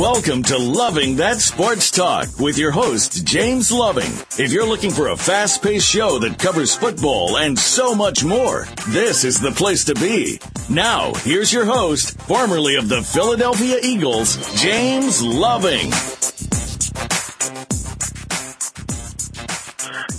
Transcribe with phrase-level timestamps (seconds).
[0.00, 4.10] Welcome to Loving That Sports Talk with your host, James Loving.
[4.38, 8.66] If you're looking for a fast paced show that covers football and so much more,
[8.88, 10.40] this is the place to be.
[10.70, 15.90] Now, here's your host, formerly of the Philadelphia Eagles, James Loving.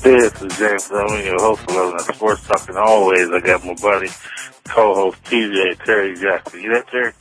[0.04, 3.66] This is James Loving, your host of Loving That Sports Talk, and always I got
[3.66, 4.10] my buddy,
[4.66, 6.62] co-host TJ Terry Jackson.
[6.62, 7.14] You there, Terry?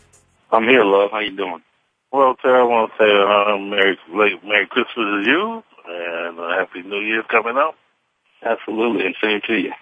[0.52, 1.10] I'm here, love.
[1.10, 1.62] How you doing?
[2.12, 6.48] Well, Terry, I want to say uh, Merry, late, Merry Christmas to you, and uh,
[6.58, 7.76] Happy New Year coming up.
[8.42, 9.72] Absolutely, and same to you.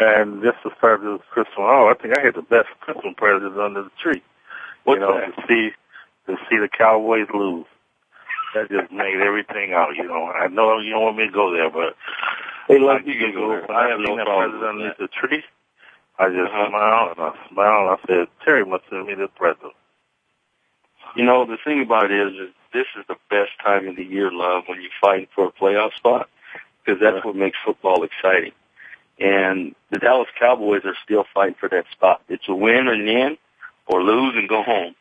[0.00, 3.56] And just to start this Christmas, oh, I think I had the best Christmas present
[3.58, 4.22] under the tree.
[4.84, 5.34] What's you know, that?
[5.36, 5.70] to see
[6.26, 7.66] to see the Cowboys lose.
[8.54, 9.94] That just made everything out.
[9.96, 11.94] You know, I know you don't want me to go there, but
[12.68, 13.70] Hey, I love, you can go there.
[13.70, 15.44] I have no problem underneath the tree.
[16.18, 16.68] I just Uh-huh.
[16.68, 17.98] smiled and I smiled.
[18.00, 19.72] I said, Terry must send me this present.
[21.16, 24.04] You know, the thing about it is, is this is the best time of the
[24.04, 26.28] year, love, when you're fighting for a playoff spot,
[26.84, 28.52] because that's what makes football exciting.
[29.18, 32.20] And the Dallas Cowboys are still fighting for that spot.
[32.28, 33.38] It's a win and in,
[33.86, 34.94] or lose and go home.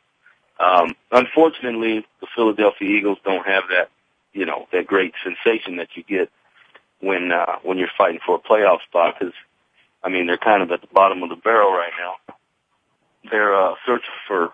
[0.57, 3.89] Um, unfortunately, the Philadelphia Eagles don't have that,
[4.31, 6.29] you know, that great sensation that you get
[7.01, 9.15] when uh, when you're fighting for a playoff spot.
[9.19, 9.33] Because,
[10.01, 12.35] I mean, they're kind of at the bottom of the barrel right now.
[13.29, 14.53] They're uh, searching for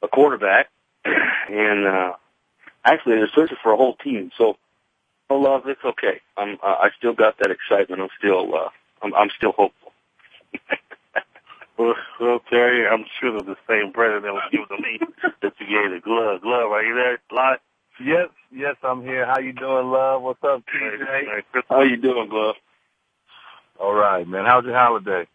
[0.00, 0.68] a quarterback,
[1.50, 2.12] and uh,
[2.84, 4.30] actually they're searching for a whole team.
[4.38, 4.56] So,
[5.30, 6.20] oh love, it's okay.
[6.36, 8.02] I'm uh, I still got that excitement.
[8.02, 8.68] I'm still uh,
[9.02, 9.92] I'm, I'm still hopeful.
[11.78, 14.98] Well, well, Terry, I'm sure that the same present that was given to me
[15.42, 16.40] that you gave the glove.
[16.42, 17.18] Glove, are you there?
[17.32, 17.58] Live?
[18.02, 19.26] Yes, yes, I'm here.
[19.26, 20.22] How you doing, love?
[20.22, 21.26] What's up, Merry, TJ?
[21.26, 21.64] Merry Christmas.
[21.68, 22.56] How you doing, Glove?
[23.78, 24.44] All right, man.
[24.46, 25.26] How's your holiday?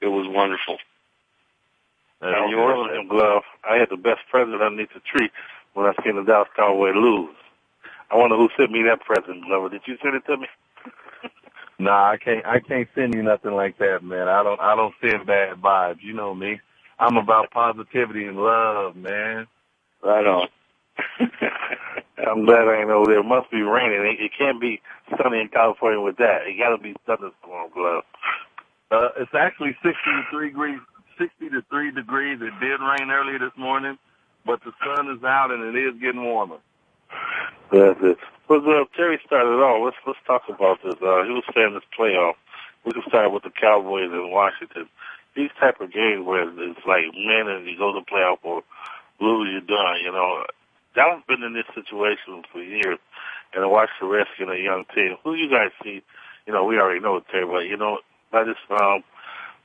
[0.00, 0.78] It was wonderful.
[2.22, 2.50] And good.
[2.50, 3.42] yours and glove.
[3.68, 5.30] I had the best present underneath the tree
[5.74, 7.36] when I seen the Dallas Cowboys lose.
[8.10, 9.68] I wonder who sent me that present, Glover.
[9.70, 10.46] Did you send it to me?
[11.80, 12.44] Nah, I can't.
[12.46, 14.28] I can't send you nothing like that, man.
[14.28, 14.60] I don't.
[14.60, 15.98] I don't send bad vibes.
[16.02, 16.60] You know me.
[16.98, 19.46] I'm about positivity and love, man.
[20.02, 20.48] Right on.
[22.28, 23.20] I'm glad I ain't over there.
[23.20, 24.00] It must be raining.
[24.06, 24.80] It, it can't be
[25.22, 26.46] sunny in California with that.
[26.46, 28.04] It got to be thunderstorm, glove.
[28.90, 30.80] Uh, it's actually 63 degrees.
[31.18, 32.38] 60 to 3 degrees.
[32.40, 33.98] It did rain earlier this morning,
[34.46, 36.58] but the sun is out and it is getting warmer.
[37.72, 38.18] That's it.
[38.48, 39.84] Well, uh, Terry started off.
[39.84, 40.94] Let's let's talk about this.
[40.94, 42.34] Uh, he was saying this playoff.
[42.84, 44.88] We can start with the Cowboys in Washington.
[45.36, 48.62] These type of games where it's like win and you go to playoff or
[49.20, 50.00] lose, you're done.
[50.02, 50.44] You know,
[50.94, 52.98] Dallas been in this situation for years,
[53.52, 55.16] and I watched the Redskins, a young team.
[55.24, 56.02] Who you guys see?
[56.46, 57.98] You know, we already know Terry, but you know,
[58.32, 59.04] I just um,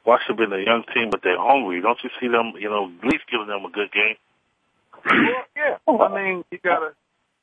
[0.06, 1.82] Washington been a young team, but they're hungry.
[1.82, 2.54] Don't you see them?
[2.60, 4.16] You know, at least giving them a good game.
[5.06, 6.06] Well, yeah.
[6.06, 6.94] I mean, you gotta.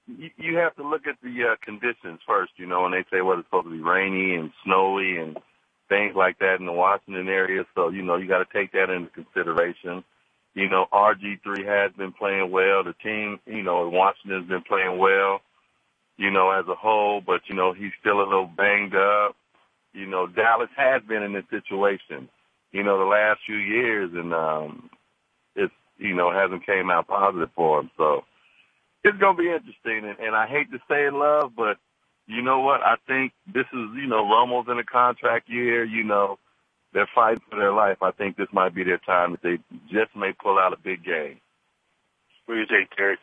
[0.07, 3.39] You have to look at the uh, conditions first, you know, and they say, well,
[3.39, 5.37] it's supposed to be rainy and snowy and
[5.89, 7.65] things like that in the Washington area.
[7.77, 10.03] So, you know, you got to take that into consideration.
[10.55, 12.83] You know, RG3 has been playing well.
[12.83, 15.43] The team, you know, in Washington has been playing well,
[16.17, 19.37] you know, as a whole, but, you know, he's still a little banged up.
[19.93, 22.29] You know, Dallas has been in this situation,
[22.73, 24.91] you know, the last few years and, um,
[25.57, 27.91] it's, you know, hasn't came out positive for him.
[27.97, 28.25] So
[29.05, 30.09] it's to be interesting.
[30.09, 31.79] And, and I hate to say it, love, but
[32.27, 32.81] you know what?
[32.83, 36.39] I think this is, you know, Romo's in a contract year, you know,
[36.93, 37.99] they're fighting for their life.
[38.03, 39.59] I think this might be their time that they
[39.91, 41.41] just may pull out a big game.
[42.47, 43.17] What do you think, Terry?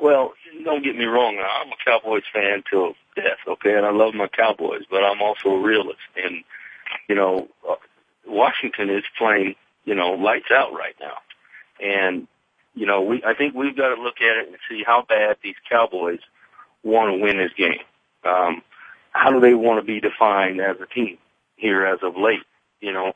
[0.00, 0.32] Well,
[0.64, 1.38] don't get me wrong.
[1.38, 5.50] I'm a Cowboys fan till death, okay, and I love my Cowboys, but I'm also
[5.50, 5.98] a realist.
[6.16, 6.44] And
[7.08, 7.48] you know,
[8.26, 9.54] Washington is playing,
[9.84, 11.16] you know, lights out right now,
[11.80, 12.26] and
[12.74, 15.36] you know, we I think we've got to look at it and see how bad
[15.42, 16.20] these Cowboys
[16.82, 17.80] want to win this game.
[18.24, 18.62] Um,
[19.10, 21.18] how do they want to be defined as a team
[21.56, 22.44] here as of late?
[22.80, 23.12] You know,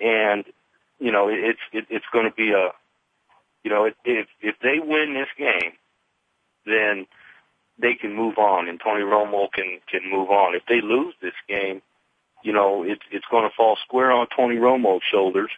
[0.00, 0.44] and
[0.98, 2.70] you know, it, it's it, it's going to be a
[3.62, 5.72] you know, if, if they win this game,
[6.64, 7.06] then
[7.78, 10.54] they can move on, and Tony Romo can can move on.
[10.54, 11.82] If they lose this game,
[12.42, 15.50] you know, it's it's going to fall square on Tony Romo's shoulders,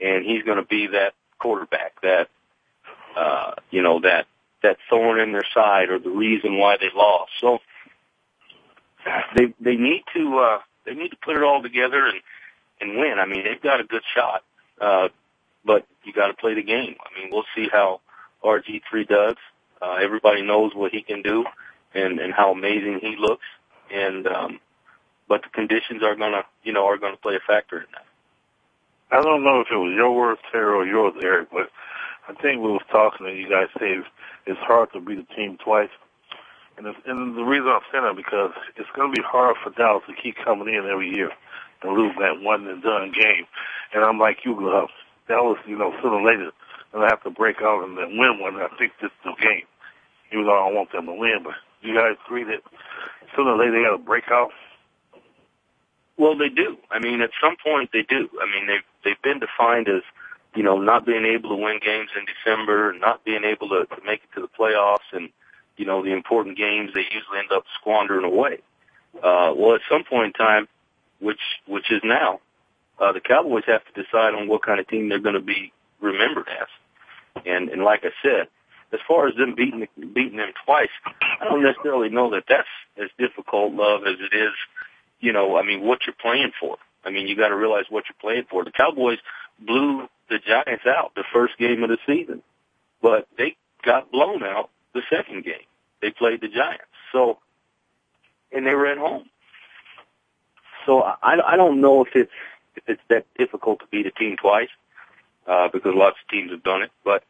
[0.00, 2.28] and he's going to be that quarterback, that
[3.16, 4.26] uh, you know, that
[4.62, 7.32] that thorn in their side, or the reason why they lost.
[7.40, 7.58] So
[9.36, 12.20] they they need to uh, they need to put it all together and
[12.80, 13.18] and win.
[13.18, 14.42] I mean, they've got a good shot,
[14.80, 15.08] uh,
[15.64, 16.96] but you got to play the game.
[17.00, 18.00] I mean, we'll see how
[18.42, 19.36] RG3 does.
[19.80, 21.44] Uh, everybody knows what he can do
[21.94, 23.44] and and how amazing he looks,
[23.90, 24.60] and um,
[25.32, 28.04] but the conditions are gonna you know are gonna play a factor in that.
[29.16, 31.72] I don't know if it was your words, Terry, or yours, Eric, but
[32.28, 33.96] I think we was talking and you guys say
[34.44, 35.92] it's, hard to beat a team twice.
[36.76, 39.70] And, it's, and the reason I'm saying that because it's going to be hard for
[39.70, 41.30] Dallas to keep coming in every year
[41.82, 43.44] and lose that one and done game.
[43.92, 44.88] And I'm like you, Glove.
[45.28, 46.52] Dallas, you know, sooner or later,
[46.92, 48.56] going to have to break out and then win one.
[48.56, 49.68] I think this is the game.
[50.32, 52.64] Even though I don't want them to win, but you guys agree that
[53.36, 54.50] sooner or later they got to break out?
[56.16, 56.76] Well, they do.
[56.90, 58.28] I mean, at some point they do.
[58.40, 60.02] I mean, they've they've been defined as,
[60.54, 64.04] you know, not being able to win games in December, not being able to, to
[64.04, 65.30] make it to the playoffs, and
[65.76, 68.58] you know, the important games they usually end up squandering away.
[69.16, 70.68] Uh, well, at some point in time,
[71.20, 72.40] which which is now,
[72.98, 75.72] uh, the Cowboys have to decide on what kind of team they're going to be
[76.00, 76.68] remembered as.
[77.46, 78.48] And and like I said,
[78.92, 80.90] as far as them beating beating them twice,
[81.40, 82.68] I don't necessarily know that that's
[82.98, 84.52] as difficult, love, as it is.
[85.22, 86.76] You know, I mean, what you're playing for.
[87.04, 88.64] I mean, you got to realize what you're playing for.
[88.64, 89.18] The Cowboys
[89.58, 92.42] blew the Giants out the first game of the season,
[93.00, 95.66] but they got blown out the second game.
[96.00, 96.84] They played the Giants.
[97.12, 97.38] So,
[98.50, 99.30] and they were at home.
[100.86, 102.32] So I, I don't know if it's
[102.74, 104.70] if it's that difficult to beat a team twice,
[105.46, 106.90] uh, because lots of teams have done it.
[107.04, 107.22] But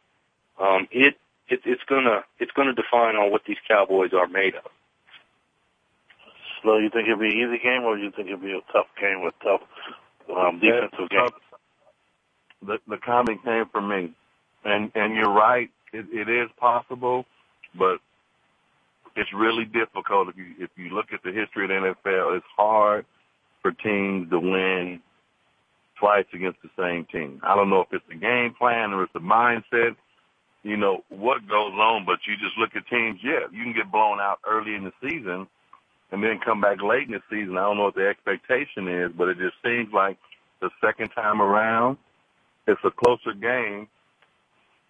[0.59, 1.15] um, it,
[1.47, 4.71] it it's gonna it's gonna define on what these Cowboys are made of.
[6.63, 8.87] So you think it'll be an easy game, or you think it'll be a tough
[8.99, 9.61] game with tough
[10.35, 11.29] um, defensive game?
[12.65, 14.13] The the comment came from me,
[14.63, 15.69] and and you're right.
[15.91, 17.25] It, it is possible,
[17.77, 17.99] but
[19.15, 22.37] it's really difficult if you if you look at the history of the NFL.
[22.37, 23.05] It's hard
[23.61, 25.01] for teams to win
[25.99, 27.41] twice against the same team.
[27.43, 29.95] I don't know if it's the game plan or it's the mindset,
[30.63, 33.91] you know, what goes on, but you just look at teams, yeah, you can get
[33.91, 35.47] blown out early in the season
[36.11, 37.57] and then come back late in the season.
[37.57, 40.17] I don't know what the expectation is, but it just seems like
[40.61, 41.97] the second time around,
[42.67, 43.87] it's a closer game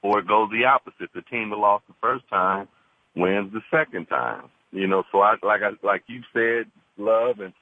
[0.03, 1.09] or it goes the opposite.
[1.15, 2.67] The team that lost the first time
[3.15, 4.49] wins the second time.
[4.71, 6.65] You know, so I like I like you said,
[6.97, 7.53] love and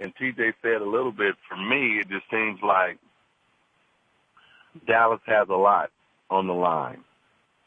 [0.00, 1.34] and TJ said a little bit.
[1.48, 2.98] For me, it just seems like
[4.86, 5.90] Dallas has a lot
[6.30, 7.04] on the line.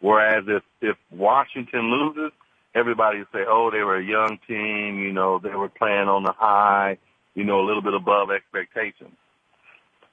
[0.01, 2.31] Whereas if if Washington loses,
[2.75, 4.99] everybody will say, "Oh, they were a young team.
[4.99, 6.97] You know, they were playing on the high.
[7.35, 9.15] You know, a little bit above expectations."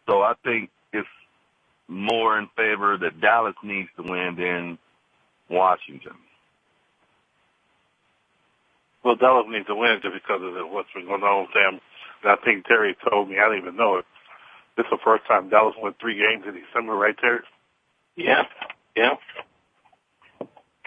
[0.09, 1.09] So I think it's
[1.89, 4.79] more in favor that Dallas needs to win than
[5.49, 6.17] Washington.
[9.05, 11.81] Well, Dallas needs to win just because of what's been going on with them.
[12.23, 14.05] And I think Terry told me, I didn't even know it.
[14.77, 17.45] This is the first time Dallas won three games in December, right there.
[18.17, 18.45] Yeah,
[18.97, 19.15] yeah.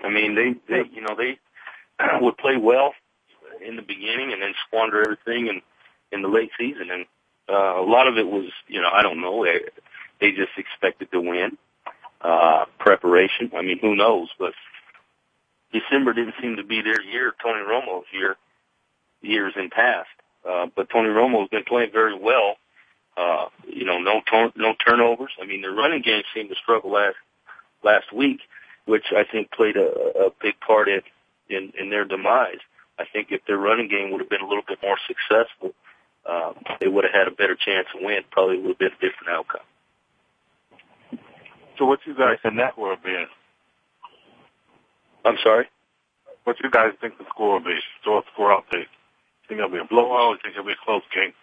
[0.03, 1.39] I mean, they, they, you know, they
[2.21, 2.93] would play well
[3.65, 5.61] in the beginning and then squander everything in
[6.11, 6.91] in the late season.
[6.91, 7.05] And
[7.49, 9.43] uh, a lot of it was, you know, I don't know.
[9.43, 9.61] They,
[10.19, 11.57] they just expected to win.
[12.21, 13.51] Uh, preparation.
[13.53, 14.29] I mean, who knows?
[14.39, 14.53] But
[15.73, 18.37] December didn't seem to be their year, Tony Romo's year,
[19.21, 20.07] years in past.
[20.47, 22.55] Uh, but Tony Romo's been playing very well.
[23.17, 25.31] Uh, you know, no ton- no turnovers.
[25.41, 27.17] I mean, their running game seemed to struggle last
[27.83, 28.39] last week,
[28.85, 31.01] which I think played a, a big part in,
[31.53, 32.61] in in their demise.
[32.99, 35.73] I think if their running game would have been a little bit more successful,
[36.29, 38.21] um, they would have had a better chance to win.
[38.31, 39.65] Probably would have been a different outcome.
[41.77, 43.25] So, what you guys think the score will be?
[45.25, 45.67] I'm sorry.
[46.43, 47.79] What you guys think the score will be?
[48.03, 48.85] Throw a score out there.
[49.47, 50.35] Think it'll be a blowout?
[50.35, 51.33] Or think it'll be a close game?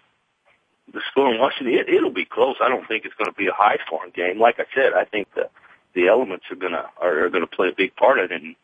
[0.93, 2.57] The score in Washington, it, it'll be close.
[2.61, 4.39] I don't think it's going to be a high scoring game.
[4.39, 5.49] Like I said, I think the
[5.95, 8.33] the elements are gonna are, are gonna play a big part in it.
[8.33, 8.57] And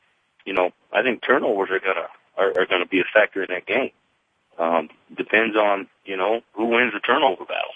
[0.46, 3.66] you know, I think turnovers are gonna are, are gonna be a factor in that
[3.66, 3.90] game.
[4.58, 7.74] Um, depends on you know who wins the turnover battle.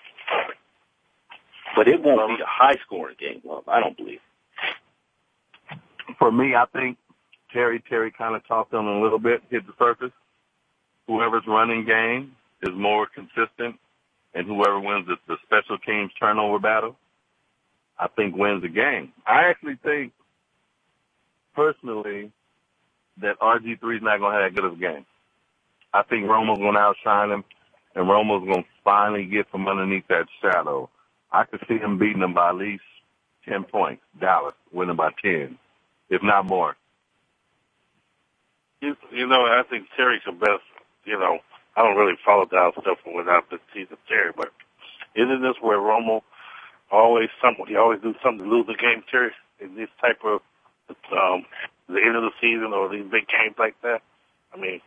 [1.77, 3.43] But it won't be a high scoring game.
[3.45, 4.21] Well, I don't believe.
[6.19, 6.99] For me, I think
[7.53, 10.13] Terry Terry kind of talked on a little bit, hit the surface.
[11.07, 13.79] Whoever's running game is more consistent,
[14.35, 16.97] and whoever wins the, the special teams turnover battle,
[17.99, 19.13] I think wins the game.
[19.27, 20.13] I actually think
[21.55, 22.31] personally
[23.19, 25.07] that RG3 is not going to have that good of a game.
[25.93, 27.45] I think Romo's going to outshine him,
[27.95, 30.89] and Romo's going to finally get from underneath that shadow.
[31.33, 32.83] I could see him beating them by at least
[33.49, 34.03] 10 points.
[34.21, 35.59] Dallas winning by 10,
[36.11, 36.77] if not more.
[38.81, 40.63] You, you know, I think Terry's the best.
[41.05, 41.39] You know,
[41.77, 44.51] I don't really follow Dallas stuff without the season Terry, but
[45.15, 46.23] isn't this where Romo
[46.91, 47.67] always something?
[47.67, 50.41] He always do something to lose the game, Terry, in this type of
[51.13, 51.45] um,
[51.93, 54.03] the end of the season or these big games like that.
[54.55, 54.81] I mean,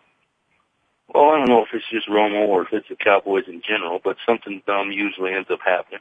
[1.13, 4.00] well, I don't know if it's just Romo or if it's the Cowboys in general,
[4.03, 6.00] but something dumb usually ends up happening.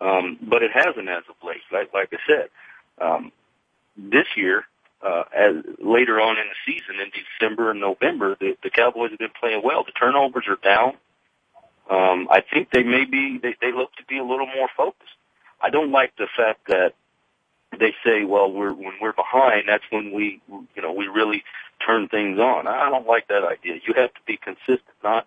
[0.00, 1.62] Um, but it hasn't as of late.
[1.72, 2.48] Like, like I said,
[3.00, 3.32] um,
[3.96, 4.64] this year,
[5.02, 9.18] uh, as later on in the season, in December and November, the, the Cowboys have
[9.18, 9.84] been playing well.
[9.84, 10.94] The turnovers are down.
[11.90, 15.10] Um, I think they may be, they, they look to be a little more focused.
[15.60, 16.94] I don't like the fact that
[17.78, 21.44] they say, well, we're, when we're behind, that's when we, you know, we really
[21.84, 22.66] turn things on.
[22.66, 23.80] I don't like that idea.
[23.86, 25.26] You have to be consistent, not,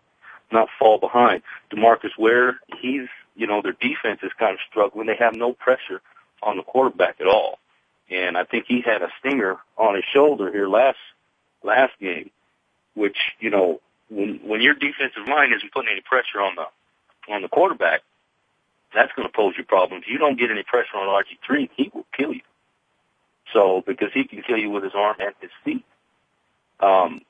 [0.51, 1.43] not fall behind.
[1.71, 5.07] DeMarcus Ware, he's, you know, their defense is kind of struggling.
[5.07, 6.01] They have no pressure
[6.41, 7.59] on the quarterback at all.
[8.09, 10.97] And I think he had a stinger on his shoulder here last,
[11.63, 12.29] last game,
[12.93, 17.41] which, you know, when, when your defensive line isn't putting any pressure on the, on
[17.41, 18.01] the quarterback,
[18.93, 20.05] that's going to pose you problems.
[20.07, 22.41] You don't get any pressure on RG3, he will kill you.
[23.53, 25.85] So, because he can kill you with his arm and his feet.
[26.79, 27.21] Um,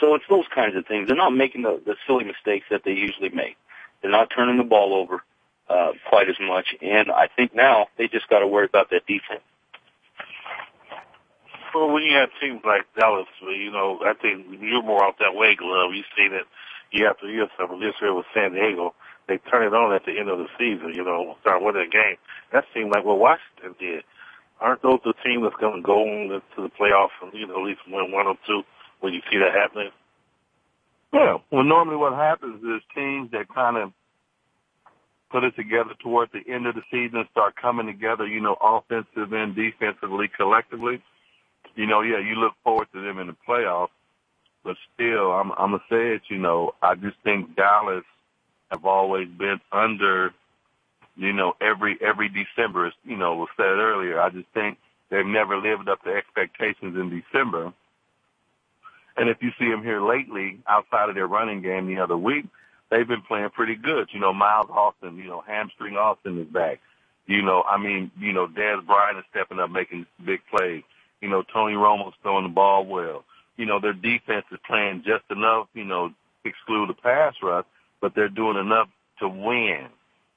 [0.00, 1.08] so it's those kinds of things.
[1.08, 3.56] They're not making the, the silly mistakes that they usually make.
[4.00, 5.22] They're not turning the ball over
[5.68, 6.74] uh, quite as much.
[6.80, 9.42] And I think now they just got to worry about that defense.
[11.74, 15.34] Well, when you have teams like Dallas, you know, I think you're more out that
[15.34, 15.94] way, Glove.
[15.94, 16.46] You see that
[16.90, 18.94] you have to yourself this year with San Diego.
[19.30, 21.88] They turn it on at the end of the season, you know, start winning a
[21.88, 22.18] game.
[22.50, 24.02] That seemed like what Washington did.
[24.58, 27.64] Aren't those the teams that's going to go into the playoffs and, you know, at
[27.64, 28.62] least win one or two
[28.98, 29.94] when you see that happening?
[31.12, 31.38] Yeah.
[31.52, 33.92] Well, normally what happens is teams that kind of
[35.30, 39.32] put it together towards the end of the season start coming together, you know, offensive
[39.32, 41.00] and defensively collectively.
[41.76, 43.94] You know, yeah, you look forward to them in the playoffs,
[44.64, 46.22] but still, I'm, I'm gonna say it.
[46.28, 48.02] You know, I just think Dallas
[48.70, 50.32] have always been under,
[51.16, 52.86] you know, every every December.
[52.86, 54.20] As, you know, was said earlier.
[54.20, 54.78] I just think
[55.10, 57.72] they've never lived up to expectations in December.
[59.16, 62.46] And if you see them here lately, outside of their running game the other week,
[62.90, 64.08] they've been playing pretty good.
[64.12, 66.80] You know, Miles Austin, you know, hamstring Austin is back.
[67.26, 70.82] You know, I mean, you know, Dez Bryant is stepping up making big plays.
[71.20, 73.24] You know, Tony Romo's throwing the ball well.
[73.56, 76.12] You know, their defense is playing just enough, you know,
[76.44, 77.66] exclude the pass rush,
[78.00, 78.88] but they're doing enough
[79.20, 79.86] to win.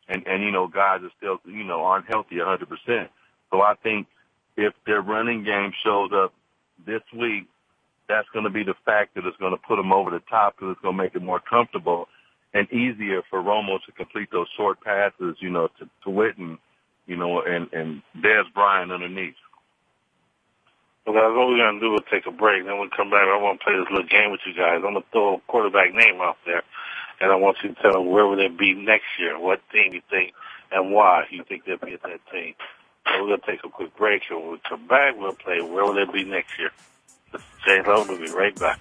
[0.07, 3.07] And, and, you know, guys are still, you know, aren't healthy 100%.
[3.51, 4.07] So I think
[4.57, 6.33] if their running game shows up
[6.85, 7.45] this week,
[8.09, 10.73] that's going to be the factor that's going to put them over the top because
[10.73, 12.07] it's going to make it more comfortable
[12.53, 16.57] and easier for Romo to complete those short passes, you know, to, to Witten,
[17.07, 19.35] you know, and, and Dez Bryant underneath.
[21.05, 22.65] Well, guys, what we're going to do is take a break.
[22.65, 23.27] Then we'll come back.
[23.27, 24.79] I want to play this little game with you guys.
[24.85, 26.63] I'm going to throw a quarterback name out there,
[27.19, 29.93] and I want you to tell them where will they be next year, what team
[29.93, 30.33] you think,
[30.71, 32.55] and why you think they'll be at that team.
[33.05, 35.61] So we're going to take a quick break, and when we come back, we'll play
[35.61, 36.71] where will they be next year.
[37.65, 38.05] Jay Lowe.
[38.07, 38.79] We'll be right back.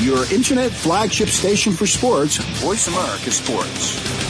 [0.00, 4.29] Your internet flagship station for sports, Voice America Sports.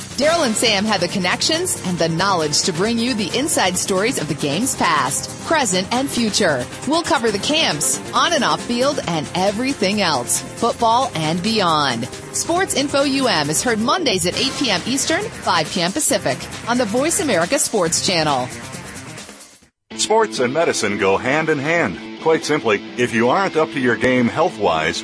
[0.21, 4.21] Daryl and Sam have the connections and the knowledge to bring you the inside stories
[4.21, 6.63] of the game's past, present, and future.
[6.87, 12.05] We'll cover the camps, on and off field, and everything else, football and beyond.
[12.33, 14.81] Sports Info UM is heard Mondays at 8 p.m.
[14.85, 15.91] Eastern, 5 p.m.
[15.91, 16.37] Pacific
[16.69, 18.47] on the Voice America Sports Channel.
[19.95, 22.21] Sports and medicine go hand in hand.
[22.21, 25.03] Quite simply, if you aren't up to your game health wise,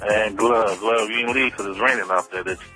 [0.00, 0.78] And Glove.
[0.80, 2.66] Glove, you didn't leave because it's raining out there, did you?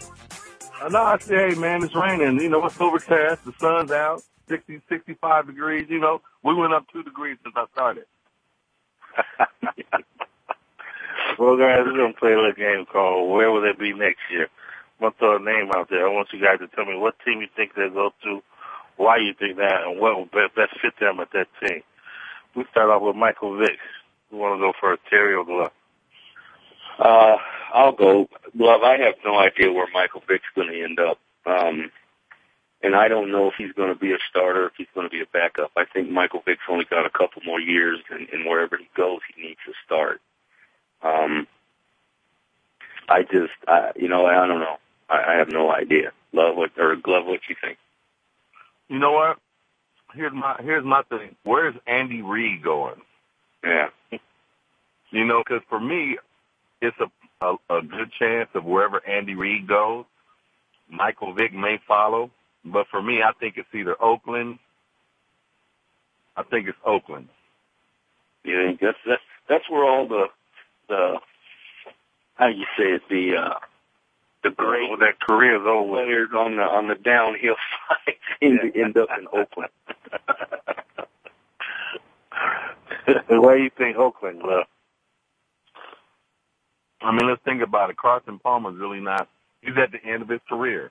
[0.83, 2.41] Uh, no, I say, hey man, it's raining.
[2.41, 3.45] You know, it's overcast.
[3.45, 4.23] The sun's out.
[4.49, 5.87] 60, 65 degrees.
[5.89, 8.05] You know, we went up two degrees since I started.
[11.39, 14.21] well, guys, we're going to play a little game called Where Will They Be Next
[14.31, 14.49] Year?
[15.01, 16.07] I'm going to throw a name out there.
[16.07, 18.43] I want you guys to tell me what team you think they'll go to,
[18.97, 21.83] why you think that, and what will best fit them at that team.
[22.57, 23.79] We start off with Michael Vick.
[24.31, 25.73] We want to go for Terry or Glove?
[27.03, 27.37] Uh,
[27.75, 28.29] I'll go.
[28.55, 31.19] Love, I have no idea where Michael Vick's going to end up.
[31.47, 31.91] Um,
[32.83, 35.11] and I don't know if he's going to be a starter, if he's going to
[35.11, 35.73] be a backup.
[35.77, 39.21] I think Michael Vick's only got a couple more years, and, and wherever he goes,
[39.35, 40.21] he needs to start.
[41.03, 41.47] Um,
[43.09, 44.77] I just, I, you know, I don't know.
[45.09, 46.13] I, I have no idea.
[46.33, 47.79] Love what or Glove, what you think?
[48.89, 49.39] You know what?
[50.15, 51.37] Here's my here's my thing.
[51.45, 53.01] Where's Andy Reid going?
[53.65, 53.89] Yeah.
[55.11, 56.19] You know, because for me,
[56.83, 60.07] it's a, a a good chance of wherever Andy Reid goes,
[60.91, 62.31] Michael Vick may follow.
[62.65, 64.59] But for me, I think it's either Oakland.
[66.37, 67.29] I think it's Oakland.
[68.45, 70.27] You think that's that's that's where all the
[70.89, 71.19] the
[72.37, 73.55] how do you say it the uh
[74.45, 76.05] the great well, that career is over.
[76.05, 77.57] players on the on the downhill
[77.89, 78.17] side
[78.75, 79.71] end up in Oakland.
[83.29, 84.67] Why do you think Oakland, Glove?
[87.13, 87.99] I mean, let's think about it.
[87.99, 89.29] Carson Palmer's really not.
[89.61, 90.91] He's at the end of his career.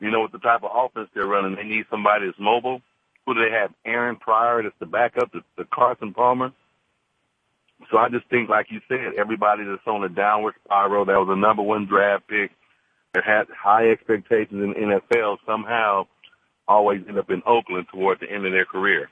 [0.00, 2.80] You know, with the type of offense they're running, they need somebody that's mobile.
[3.26, 3.70] Who do they have?
[3.84, 6.52] Aaron Pryor that's the backup to, to Carson Palmer.
[7.90, 11.28] So I just think, like you said, everybody that's on a downward spiral, that was
[11.30, 12.50] a number one draft pick,
[13.12, 16.06] that had high expectations in the NFL, somehow
[16.66, 19.10] always end up in Oakland toward the end of their career.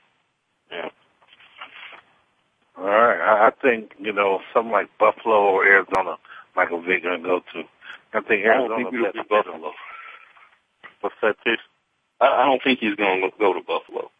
[0.71, 0.89] Yeah.
[2.79, 3.19] All right.
[3.19, 6.15] I, I think, you know, something like Buffalo or Arizona,
[6.55, 7.63] Michael Vick going to go to.
[8.13, 9.71] I think I Arizona think he'll be Buffalo.
[11.01, 11.59] What's that, Tish?
[12.21, 14.11] I, I don't think he's going to go to Buffalo.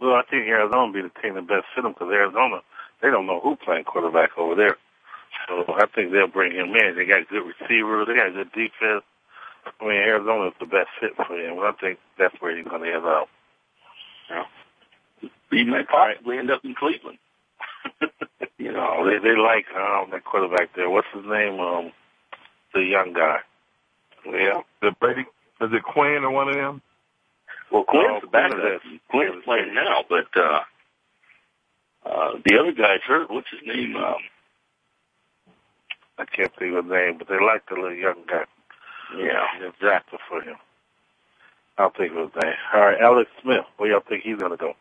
[0.00, 2.60] Well, I think Arizona will be the team that best fit him because Arizona,
[3.00, 4.76] they don't know who playing quarterback over there.
[5.48, 6.96] So I think they'll bring him in.
[6.96, 8.06] They got good receivers.
[8.06, 9.04] They got good defense.
[9.64, 11.56] I mean, Arizona is the best fit for him.
[11.56, 13.28] But I think that's where he's going to end up.
[14.30, 14.44] Yeah.
[15.50, 17.18] He may possibly end up in Cleveland.
[18.58, 20.90] you know, they they like um that quarterback there.
[20.90, 21.60] What's his name?
[21.60, 21.92] Um,
[22.74, 23.38] the young guy.
[24.26, 24.62] Yeah.
[24.80, 25.22] The Brady,
[25.60, 26.82] is it Quinn or one of them?
[27.70, 28.58] Well, Quinn's Oh, the backup.
[28.58, 30.60] Quinn is- Quinn's playing now, but uh,
[32.06, 33.30] uh, the other guy's hurt.
[33.30, 33.96] What's his name?
[33.96, 34.16] Um,
[36.18, 38.44] I can't think of his name, but they like the little young guy.
[39.18, 39.46] yeah.
[39.80, 40.56] Drafted for him.
[41.76, 42.54] I'll think of his name.
[42.72, 43.64] All right, Alex Smith.
[43.76, 44.74] Where y'all think he's to go?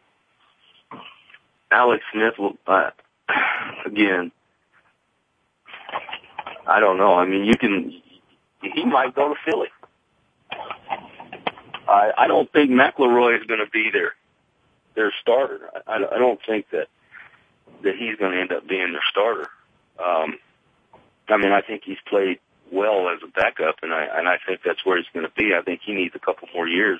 [1.73, 2.91] Alex Smith will, uh,
[3.85, 4.31] again,
[6.67, 7.15] I don't know.
[7.15, 8.01] I mean, you can,
[8.61, 9.69] he might go to Philly.
[11.87, 14.13] I, I don't think McElroy is going to be their,
[14.95, 15.69] their starter.
[15.87, 16.87] I, I don't think that,
[17.83, 19.49] that he's going to end up being their starter.
[19.99, 20.37] Um,
[21.27, 22.39] I mean, I think he's played
[22.71, 25.53] well as a backup, and I and I think that's where he's going to be.
[25.57, 26.99] I think he needs a couple more years,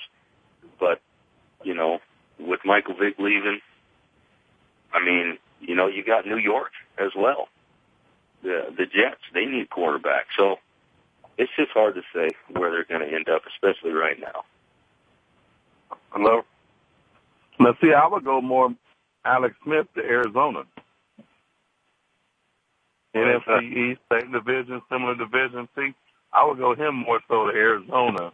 [0.80, 1.02] but
[1.64, 2.00] you know,
[2.40, 3.60] with Michael Vick leaving,
[4.94, 7.50] I mean, you know, you got New York as well.
[8.44, 10.28] The the Jets, they need quarterback.
[10.38, 10.58] So
[11.38, 14.44] it's just hard to say where they're going to end up, especially right now.
[16.12, 16.44] Hello?
[17.60, 18.74] Let's see, I would go more
[19.26, 20.64] Alex Smith to Arizona.
[23.16, 25.68] NFC East, same division, similar division.
[25.76, 25.94] See,
[26.34, 28.32] I would go him more so to Arizona,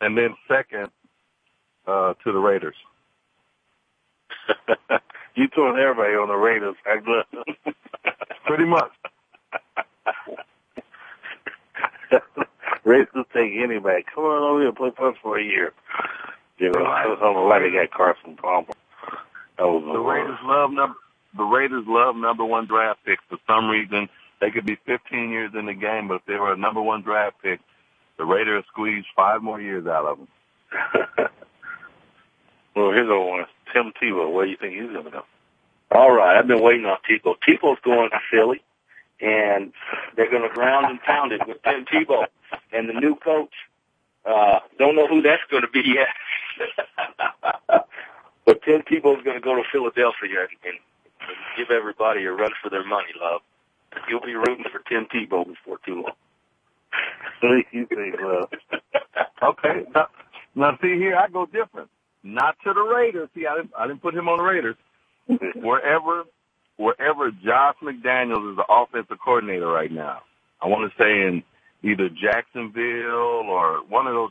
[0.00, 0.90] and then second
[1.86, 2.76] uh, to the Raiders.
[5.36, 6.76] you throwing everybody on the Raiders.
[8.46, 8.92] Pretty much.
[12.84, 14.04] Raiders take anybody.
[14.14, 15.72] Come on over here and play punch for a year.
[16.58, 17.62] You know, I was on the line.
[17.62, 18.68] They got Carson Palmer.
[19.58, 20.96] That was the uh, Raiders love number.
[21.36, 24.08] The Raiders love number one draft picks for some reason.
[24.40, 27.02] They could be 15 years in the game, but if they were a number one
[27.02, 27.60] draft pick,
[28.18, 30.28] the Raiders squeezed five more years out of them.
[32.74, 33.46] well, here's the one.
[33.72, 34.32] Tim Tebow.
[34.32, 35.22] Where do you think he's going to go?
[35.90, 37.36] All right, I've been waiting on Tebow.
[37.46, 38.62] Tebow's going to Philly,
[39.20, 39.72] and
[40.16, 42.26] they're going to ground and pound it with Tim Tebow
[42.72, 43.52] and the new coach.
[44.24, 46.08] Uh, don't know who that's going to be yet.
[48.46, 50.78] but Tim Tebow's going to go to Philadelphia and, and
[51.56, 53.42] give everybody a run for their money, love.
[54.08, 57.64] You'll be rooting for Tim Tebow before too long.
[57.72, 58.50] you think, love?
[59.42, 59.84] okay.
[59.94, 60.08] Now,
[60.54, 61.90] now, see here, I go different.
[62.22, 63.28] Not to the Raiders.
[63.34, 64.76] See, I didn't, I didn't put him on the Raiders.
[65.56, 66.24] wherever,
[66.76, 70.20] wherever Josh McDaniels is the offensive coordinator right now,
[70.60, 71.42] I want to say in
[71.82, 74.30] either Jacksonville or one of those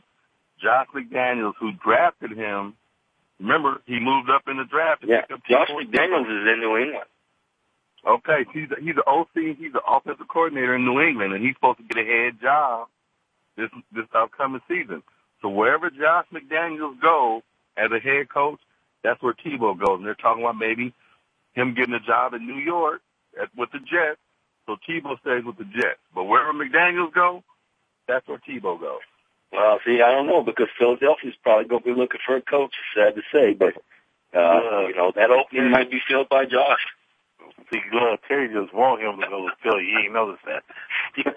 [0.62, 2.74] Josh McDaniels who drafted him.
[3.40, 5.04] Remember, he moved up in the draft.
[5.06, 7.08] Yeah, Josh McDaniels is in New England.
[8.06, 9.56] Okay, he's a, he's an OC.
[9.58, 12.88] He's the offensive coordinator in New England, and he's supposed to get a head job
[13.56, 15.02] this this upcoming season.
[15.40, 17.42] So wherever Josh McDaniels goes
[17.76, 18.60] as a head coach,
[19.02, 19.98] that's where Tebow goes.
[19.98, 20.94] And they're talking about maybe
[21.54, 23.00] him getting a job in New York
[23.40, 24.20] at, with the Jets.
[24.66, 25.98] So Tebow stays with the Jets.
[26.14, 27.42] But wherever McDaniels goes,
[28.06, 29.00] that's where Tebow goes.
[29.52, 32.74] Well, see, I don't know because Philadelphia's probably going to be looking for a coach.
[32.94, 33.74] Sad to say, but
[34.34, 36.80] uh, you know that opening might be filled by Josh.
[37.70, 39.84] See, uh, Terry just want him to go to Philly.
[39.84, 40.62] You ain't noticed that.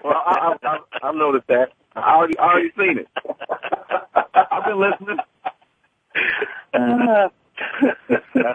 [0.04, 1.72] well, I, I, I, I noticed that.
[1.94, 3.08] I already, I already seen it.
[4.34, 5.18] I've been listening.
[6.72, 7.34] that's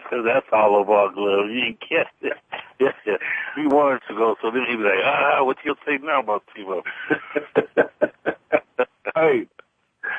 [0.10, 1.50] cause that's all of our gloves.
[1.52, 2.38] You ain't catch it.
[2.80, 3.18] Yeah,
[3.58, 6.44] we wanted to go, so then he'd be like, ah, what you say now about
[6.56, 6.82] Tebow?
[9.16, 9.48] hey,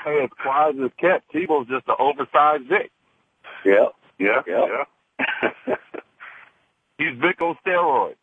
[0.04, 2.90] hey, as quiet as kept, Tebow's just an oversized Vick.
[3.64, 4.84] Yeah, yeah, yeah.
[5.18, 5.76] yeah.
[6.98, 8.16] He's Vick on steroids.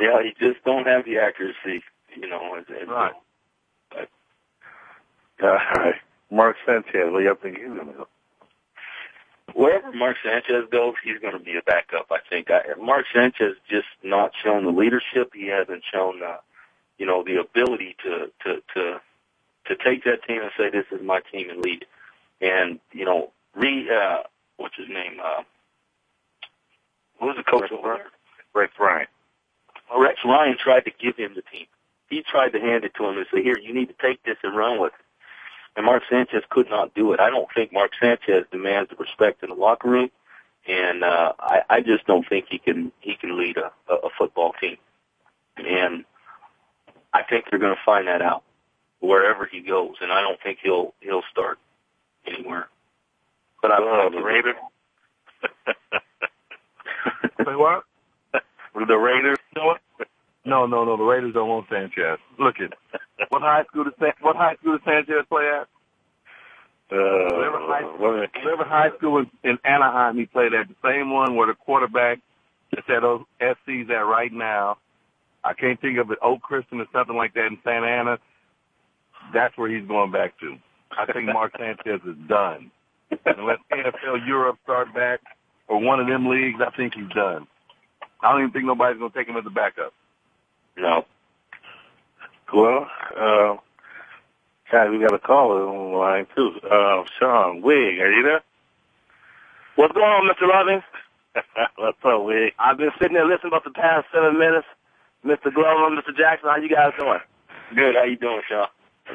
[0.00, 1.82] Yeah, he just don't have the accuracy,
[2.16, 2.56] you know.
[2.56, 3.12] As, as right.
[3.90, 4.08] But,
[5.42, 5.94] uh, all right.
[6.32, 8.08] Mark Sanchez, do you think he's going to go?
[9.54, 12.06] Wherever Mark Sanchez goes, he's going to be a backup.
[12.10, 12.50] I think.
[12.50, 15.32] I, Mark Sanchez just not shown the leadership.
[15.34, 16.38] He hasn't shown, uh,
[16.96, 19.00] you know, the ability to to to
[19.66, 21.84] to take that team and say, "This is my team," and lead.
[22.40, 24.22] And you know, re uh,
[24.56, 25.20] what's his name?
[25.22, 25.42] Uh,
[27.20, 28.06] who was the coach over there?
[28.54, 29.06] Rex Ryan.
[29.90, 31.66] Well, Rex Ryan tried to give him the team.
[32.08, 34.38] He tried to hand it to him and say, "Here, you need to take this
[34.42, 35.01] and run with it."
[35.76, 37.20] And Mark Sanchez could not do it.
[37.20, 40.10] I don't think Mark Sanchez demands the respect in the locker room,
[40.68, 44.52] and uh, I, I just don't think he can he can lead a, a football
[44.60, 44.76] team.
[45.56, 46.04] And
[47.12, 48.42] I think they're going to find that out
[49.00, 51.58] wherever he goes, and I don't think he'll he'll start
[52.26, 52.68] anywhere.
[53.62, 54.56] But I love the Raiders.
[57.38, 57.84] Say what?
[58.74, 59.38] the Raiders?
[59.56, 59.76] No,
[60.44, 60.96] no, no, no.
[60.96, 62.18] The Raiders don't want Sanchez.
[62.38, 62.72] Look at
[63.28, 65.68] what high school does what high school does Sanchez play at?
[66.90, 71.36] Uh, whatever high, whatever high school in, in Anaheim he played at, the same one
[71.36, 72.18] where the quarterback
[72.70, 73.02] that's at
[73.40, 74.78] SC's at right now.
[75.44, 78.18] I can't think of it, Oak Christian or something like that in Santa Ana.
[79.32, 80.56] That's where he's going back to.
[80.90, 82.70] I think Mark Sanchez is done.
[83.10, 85.20] Unless NFL Europe start back
[85.68, 87.46] or one of them leagues, I think he's done.
[88.22, 89.92] I don't even think nobody's going to take him as a backup.
[90.76, 91.04] No.
[92.52, 93.56] Well, uh,
[94.70, 96.52] God, we got a caller on the line too.
[96.68, 98.42] Uh, Sean Wig, are you there?
[99.76, 100.48] What's going on, Mr.
[100.48, 100.82] Loving?
[101.76, 102.52] What's up, Wig?
[102.58, 104.66] I've been sitting there listening about the past seven minutes.
[105.24, 105.54] Mr.
[105.54, 106.16] Glover, Mr.
[106.16, 107.20] Jackson, how you guys doing?
[107.74, 107.94] Good.
[107.94, 108.66] How you doing, Sean?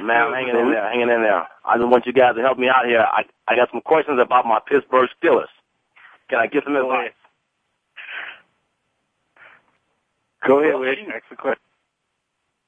[0.02, 1.48] Man, I'm hanging in there, hanging in there.
[1.66, 3.02] I just want you guys to help me out here.
[3.02, 5.48] I I got some questions about my Pittsburgh Steelers.
[6.30, 7.14] Can I get some advice?
[10.48, 10.98] Go ahead, Wig.
[11.14, 11.62] Ask the question.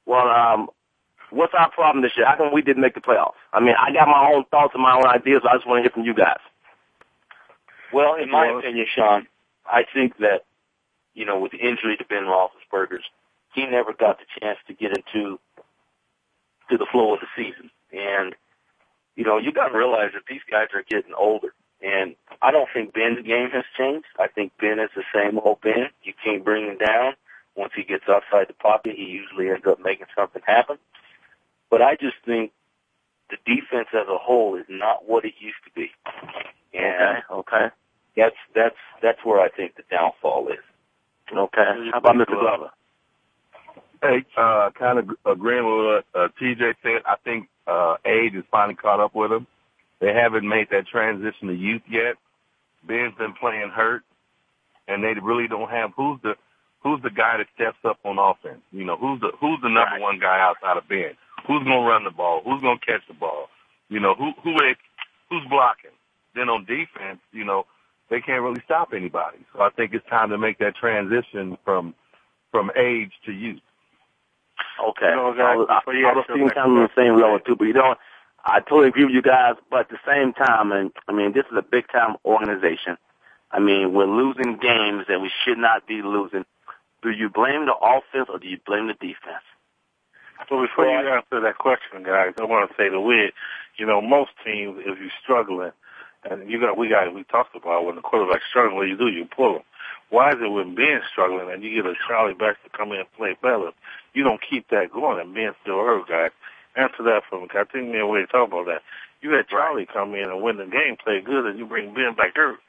[0.06, 0.70] Well, um,
[1.30, 2.26] what's our problem this year?
[2.28, 3.40] How come we didn't make the playoffs?
[3.54, 5.80] I mean, I got my own thoughts and my own ideas, so I just want
[5.80, 6.40] to hear from you guys.
[7.94, 9.28] Well, in my opinion, Sean,
[9.66, 10.46] I think that,
[11.14, 13.06] you know, with the injury to Ben Roethlisberger's,
[13.54, 15.40] he never got the chance to get into
[16.70, 17.72] to the flow of the season.
[17.92, 18.36] And,
[19.16, 21.54] you know, you got to realize that these guys are getting older.
[21.82, 24.08] And I don't think Ben's game has changed.
[24.20, 25.90] I think Ben is the same old Ben.
[26.04, 27.14] You can't bring him down.
[27.60, 30.78] Once he gets outside the pocket, he usually ends up making something happen.
[31.70, 32.54] But I just think
[33.30, 35.92] the defense as a whole is not what it used to be.
[36.74, 37.68] And okay.
[38.16, 40.64] that's that's that's where I think the downfall is.
[41.36, 41.90] Okay.
[41.92, 42.40] How about Mr.
[42.40, 42.72] Glover?
[44.02, 47.02] Hey, uh, kind of agreeing with what uh, TJ said.
[47.06, 49.48] I think uh, age has finally caught up with him.
[50.00, 52.16] They haven't made that transition to youth yet.
[52.88, 54.04] Ben's been playing hurt,
[54.88, 56.36] and they really don't have who's the
[56.82, 58.62] who's the guy that steps up on offense.
[58.72, 60.02] You know, who's the who's the number Right.
[60.02, 61.16] one guy outside of Ben?
[61.48, 62.42] Who's gonna run the ball?
[62.44, 63.50] Who's gonna catch the ball?
[63.90, 64.76] You know, who who they,
[65.30, 65.92] who's blocking?
[66.36, 67.66] Then on defense, you know,
[68.10, 69.38] they can't really stop anybody.
[69.54, 71.94] So I think it's time to make that transition from
[72.52, 73.62] from age to youth.
[74.90, 75.10] Okay.
[75.10, 76.84] You know, guys, I was, I, you I ask was your thinking kind of on
[76.84, 77.96] the same level too, but you know,
[78.46, 79.56] I totally agree with you guys.
[79.70, 82.98] But at the same time, and I mean, this is a big time organization.
[83.52, 86.46] I mean, we're losing games that we should not be losing.
[87.02, 89.46] Do you blame the offense or do you blame the defense?
[90.48, 93.32] So before you answer that question, guys, I want to say that we,
[93.78, 95.72] you know, most teams, if you're struggling,
[96.24, 98.98] and you got, we got, we talked about when the quarterback's struggling, what do you
[98.98, 99.08] do?
[99.08, 99.66] You pull him.
[100.10, 103.12] Why is it when Ben's struggling and you get a Charlie Batch come in and
[103.16, 103.72] play better,
[104.14, 106.32] you don't keep that going and Ben's still hurt, guys?
[106.76, 107.48] Answer that for me.
[107.48, 108.82] 'cause I think me and we talk about that.
[109.22, 112.14] You had Charlie come in and win the game, play good, and you bring Ben
[112.16, 112.60] back hurt.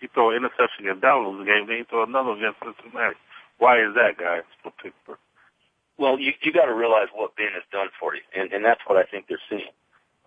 [0.00, 3.16] You throw an interception against Dallas the game, then you throw another against Cincinnati.
[3.58, 4.44] Why is that, guys?
[5.98, 8.80] Well, you you got to realize what Ben has done for you, and and that's
[8.86, 9.72] what I think they're seeing.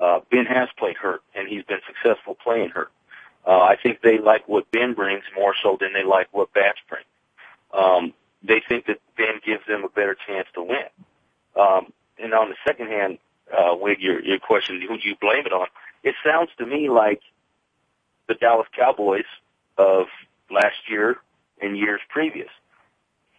[0.02, 2.92] Uh, ben has played hurt, and he's been successful playing hurt.
[3.48, 6.80] Uh, I think they like what Ben brings more so than they like what Batch
[6.90, 7.06] brings.
[7.74, 8.14] Um,
[8.44, 10.90] they think that Ben gives them a better chance to win.
[11.56, 13.18] Um, and on the second hand,
[13.52, 15.68] uh, with your your question, who do you blame it on?
[16.04, 17.22] It sounds to me like
[18.28, 19.24] the Dallas Cowboys
[19.78, 20.08] of
[20.50, 21.18] last year
[21.62, 22.50] and years previous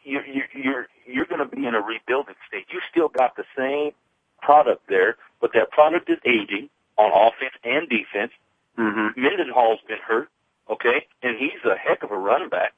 [0.05, 2.67] you're you're you're, you're going to be in a rebuilding state.
[2.71, 3.93] You still got the same
[4.41, 8.33] product there, but that product is aging on offense and defense.
[8.79, 9.21] Mm-hmm.
[9.21, 10.29] Mendenhall's been hurt,
[10.71, 12.73] okay, and he's a heck of a running back.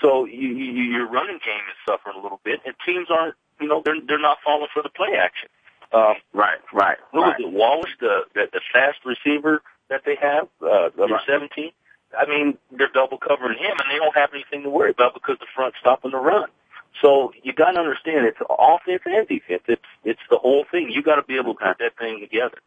[0.00, 3.68] So you, you, your running game is suffering a little bit, and teams aren't, you
[3.68, 5.48] know, they're they're not falling for the play action.
[5.92, 7.34] Um, Right, right, who right.
[7.38, 7.52] was it?
[7.52, 11.26] Wallace, the, the the fast receiver that they have, uh, number Right.
[11.26, 11.72] seventeen.
[12.16, 15.38] I mean, they're double covering him, and they don't have anything to worry about because
[15.38, 16.48] the front's stopping the run.
[17.02, 19.62] So you got to understand, it's offense and defense.
[19.68, 20.90] It's it's the whole thing.
[20.90, 22.58] You got to be able to put that thing together.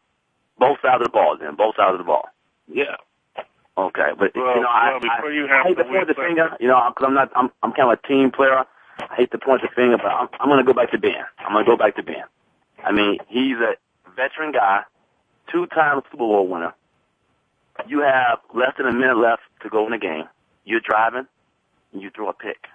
[0.58, 1.54] Both sides of the ball, then.
[1.56, 2.28] Both sides of the ball.
[2.68, 2.96] Yeah.
[3.76, 6.06] Okay, but Well, you know, I, before I, you I have hate the to point
[6.06, 6.56] the finger.
[6.60, 7.30] You know, because I'm not.
[7.34, 8.64] I'm I'm kind of a team player.
[8.98, 11.26] I hate to point the finger, but I'm I'm going to go back to Ben.
[11.38, 12.22] I'm going to go back to Ben.
[12.84, 13.74] I mean, he's a
[14.14, 14.82] veteran guy,
[15.50, 16.72] two-time Super Bowl winner.
[17.88, 20.24] You have less than a minute left to go in the game.
[20.64, 21.26] You're driving,
[21.92, 22.66] and you throw a pick.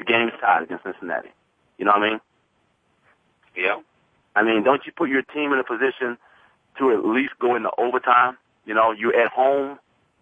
[0.00, 1.28] The game's tied against Cincinnati.
[1.76, 2.20] You know what I mean?
[3.54, 3.80] Yeah.
[4.34, 6.16] I mean, don't you put your team in a position
[6.78, 8.38] to at least go into overtime?
[8.64, 9.78] You know, you're at home.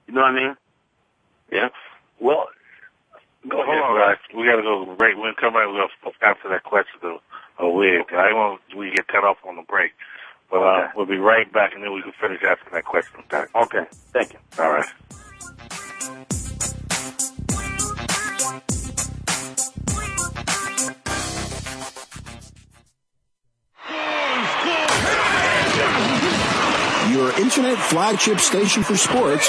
[0.08, 0.56] You know what I mean?
[1.52, 1.68] Yeah.
[2.18, 2.48] Well,
[3.46, 3.78] go Hold ahead.
[3.84, 4.18] on, guys.
[4.34, 5.14] We got to go to the break.
[5.16, 7.18] When we come back, to answer that question to
[7.60, 8.10] a wig.
[8.10, 9.92] I want we get cut off on the break.
[10.50, 10.86] But uh, Okay.
[10.96, 13.22] we'll be right back, and then we can finish asking that question.
[13.30, 13.46] Okay.
[13.54, 13.86] Okay.
[14.12, 14.40] Thank you.
[14.58, 14.86] All right.
[27.38, 29.48] Internet flagship station for sports.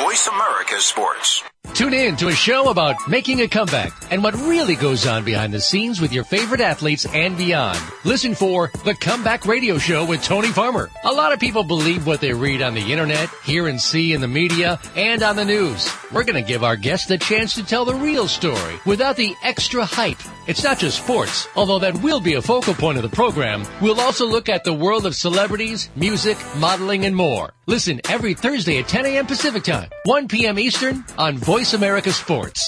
[0.00, 1.42] Voice America Sports.
[1.74, 5.52] Tune in to a show about making a comeback and what really goes on behind
[5.52, 7.78] the scenes with your favorite athletes and beyond.
[8.04, 10.88] Listen for The Comeback Radio Show with Tony Farmer.
[11.04, 14.20] A lot of people believe what they read on the internet, hear and see in
[14.20, 15.90] the media, and on the news.
[16.12, 19.34] We're going to give our guests the chance to tell the real story without the
[19.42, 20.22] extra hype.
[20.46, 23.66] It's not just sports, although that will be a focal point of the program.
[23.82, 27.52] We'll also look at the world of celebrities, music, modeling, and more.
[27.66, 29.26] Listen every Thursday at 10 a.m.
[29.26, 30.56] Pacific Time, 1 p.m.
[30.58, 32.62] Eastern on Voice America Sports.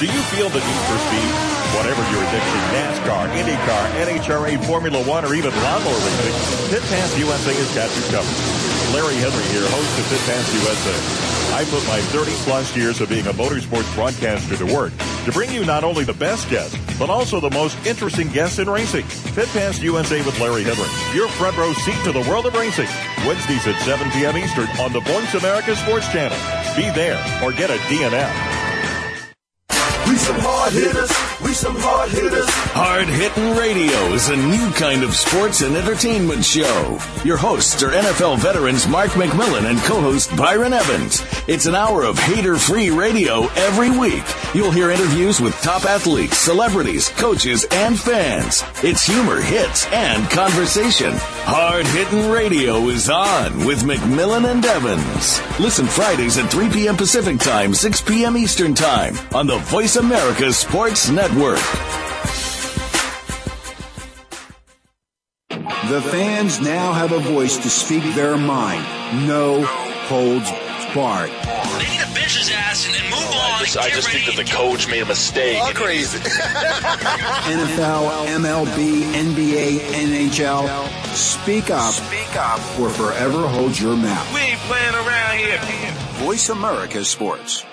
[0.00, 1.32] Do you feel the need for speed?
[1.76, 7.52] Whatever your addiction, NASCAR, IndyCar, NHRA, Formula One, or even lawnmower racing, Pit Pass USA
[7.52, 8.94] has got you covered.
[8.96, 11.33] Larry Henry here, host of Pit Pass USA.
[11.54, 14.92] I put my 30 plus years of being a motorsports broadcaster to work
[15.24, 18.68] to bring you not only the best guests, but also the most interesting guests in
[18.68, 19.04] racing.
[19.36, 22.88] Pit Pass USA with Larry Henry, your front row seat to the world of racing.
[23.24, 24.36] Wednesdays at 7 p.m.
[24.36, 26.36] Eastern on the Voice America Sports Channel.
[26.74, 28.63] Be there or get a DNF.
[30.04, 31.10] Some hard hitters.
[31.42, 32.48] We some hard hitters.
[32.72, 36.98] Hard Hitting Radio is a new kind of sports and entertainment show.
[37.24, 41.22] Your hosts are NFL veterans Mark McMillian and co-host Byron Evans.
[41.46, 44.24] It's an hour of hater-free radio every week.
[44.54, 48.62] You'll hear interviews with top athletes, celebrities, coaches, and fans.
[48.82, 51.12] It's humor, hits, and conversation.
[51.46, 55.40] Hard Hitting Radio is on with McMillian and Evans.
[55.60, 56.96] Listen Fridays at 3 p.m.
[56.96, 58.38] Pacific Time, 6 p.m.
[58.38, 61.60] Eastern Time on the Voice America Sports Network.
[65.90, 68.82] The fans now have a voice to speak their mind.
[69.28, 69.64] No
[70.08, 70.50] holds
[70.94, 71.28] barred.
[71.28, 72.96] They need to bitch his ass and
[73.64, 75.60] just, I just think that the coach made a mistake.
[75.60, 76.18] All crazy.
[76.18, 80.88] NFL, MLB, NBA, NHL.
[81.14, 81.92] Speak up.
[81.92, 82.60] Speak up.
[82.78, 84.34] Or forever hold your mouth.
[84.34, 85.58] We ain't playing around here.
[86.24, 87.64] Voice America Sports.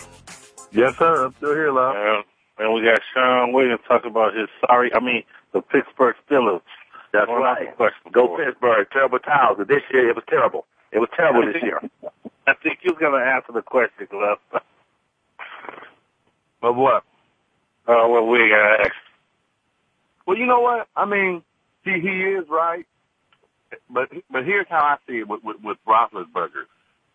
[0.71, 1.25] Yes, sir.
[1.25, 1.93] I'm still here, Love.
[1.95, 2.21] Uh,
[2.59, 6.61] and we got Sean Williams talking about his sorry, I mean, the Pittsburgh Steelers.
[7.13, 7.77] That's Going right.
[8.11, 8.37] Go.
[8.37, 8.87] Pittsburgh.
[8.91, 9.59] Terrible towels.
[9.67, 10.65] This year it was terrible.
[10.91, 11.79] It was terrible this year.
[12.47, 14.39] I think you was going to answer the question, Glove.
[16.59, 17.03] But what?
[17.87, 18.93] Uh, well, we got to ask.
[20.25, 20.87] Well, you know what?
[20.95, 21.43] I mean,
[21.83, 22.85] he he is right,
[23.89, 26.65] but but here's how I see it with with, with Roethlisberger.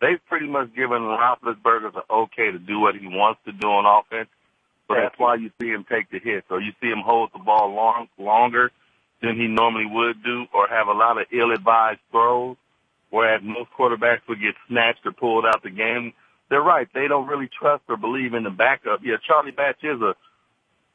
[0.01, 3.85] They've pretty much given Roethlisberger the okay to do what he wants to do on
[3.85, 4.29] offense.
[4.95, 7.39] So that's why you see him take the hits, or you see him hold the
[7.39, 8.71] ball long longer
[9.21, 12.57] than he normally would do, or have a lot of ill-advised throws.
[13.09, 16.13] Whereas most quarterbacks would get snatched or pulled out the game.
[16.49, 16.87] They're right.
[16.93, 19.01] They don't really trust or believe in the backup.
[19.03, 20.15] Yeah, Charlie Batch is a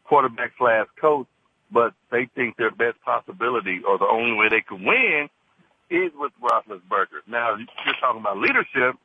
[0.05, 1.27] quarterback slash coach,
[1.71, 5.29] but they think their best possibility or the only way they could win
[5.91, 7.23] is with Roethlisberger.
[7.27, 8.97] Now, you're talking about leadership.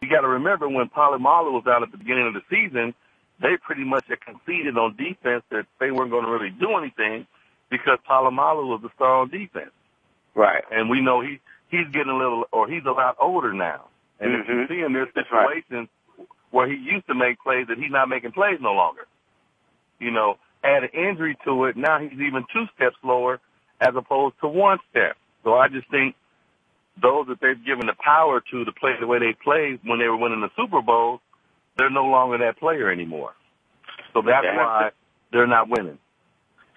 [0.00, 2.94] You got to remember when Polamalu was out at the beginning of the season,
[3.40, 7.26] they pretty much had conceded on defense that they weren't going to really do anything
[7.70, 9.72] because Polamalu was the star on defense.
[10.34, 10.64] Right.
[10.70, 13.86] And we know he he's getting a little, or he's a lot older now.
[14.20, 14.72] And if you mm-hmm.
[14.72, 15.62] see him, there's That's right.
[15.62, 15.88] situations
[16.50, 19.06] where he used to make plays that he's not making plays no longer.
[19.98, 23.40] You know, add an injury to it, now he's even two steps slower
[23.80, 25.16] as opposed to one step.
[25.42, 26.14] So I just think
[27.00, 30.06] those that they've given the power to to play the way they played when they
[30.06, 31.20] were winning the Super Bowl,
[31.76, 33.32] they're no longer that player anymore.
[34.12, 34.56] So that's Yeah.
[34.56, 34.90] why
[35.32, 35.98] they're not winning.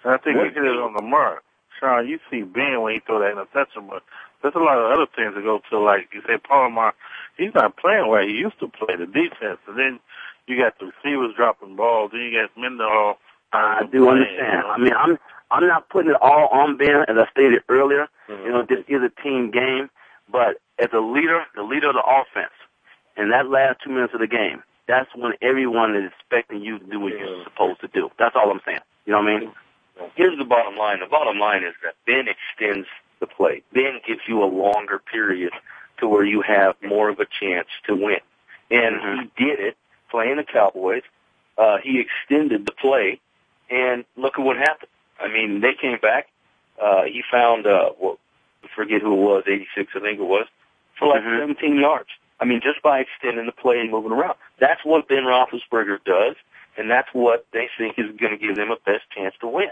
[0.04, 1.42] And I think What- he hit it on the mark.
[1.78, 4.02] Sean, you see Ben when he throw that interception, but
[4.42, 6.92] there's a lot of other things that go to like you say, Palmer.
[7.36, 10.00] He's not playing where he used to play the defense, and then
[10.46, 13.18] you got the receivers dropping balls, then you got Mendenhall.
[13.52, 14.66] I do understand.
[14.66, 15.18] I mean, I'm
[15.50, 18.08] I'm not putting it all on Ben, as I stated earlier.
[18.28, 18.44] Mm-hmm.
[18.44, 19.88] You know, this is a team game,
[20.30, 22.52] but as a leader, the leader of the offense,
[23.16, 26.84] in that last two minutes of the game, that's when everyone is expecting you to
[26.84, 28.10] do what you're supposed to do.
[28.18, 28.80] That's all I'm saying.
[29.04, 29.52] You know what I mean?
[30.16, 31.00] Here's the bottom line.
[31.00, 32.88] The bottom line is that Ben extends
[33.20, 33.62] the play.
[33.72, 35.52] Ben gives you a longer period
[35.98, 38.20] to where you have more of a chance to win.
[38.70, 39.76] And he did it
[40.10, 41.02] playing the Cowboys.
[41.56, 43.20] Uh, he extended the play,
[43.68, 44.90] and look at what happened.
[45.20, 46.28] I mean, they came back.
[46.80, 48.18] Uh, he found, uh, well,
[48.62, 50.46] I forget who it was, 86, I think it was,
[50.98, 52.10] for like 17 yards.
[52.40, 54.36] I mean, just by extending the play and moving around.
[54.60, 56.36] That's what Ben Roethlisberger does,
[56.76, 59.70] and that's what they think is going to give them a best chance to win.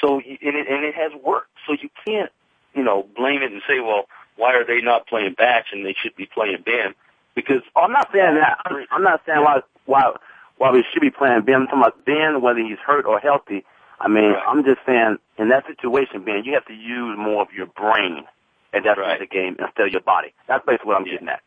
[0.00, 1.50] So, and it, and it has worked.
[1.66, 2.30] So you can't,
[2.74, 5.94] you know, blame it and say, well, why are they not playing Batch and they
[6.00, 6.94] should be playing Ben?
[7.34, 8.58] Because I'm not saying that.
[8.64, 10.12] I'm, I'm not saying why why
[10.58, 11.56] why we should be playing Ben.
[11.56, 13.64] I'm talking about Ben, whether he's hurt or healthy.
[14.00, 17.52] I mean, I'm just saying in that situation, Ben, you have to use more of
[17.52, 18.24] your brain
[18.72, 20.32] at that point of the game instead of your body.
[20.48, 21.40] That's basically what I'm getting at.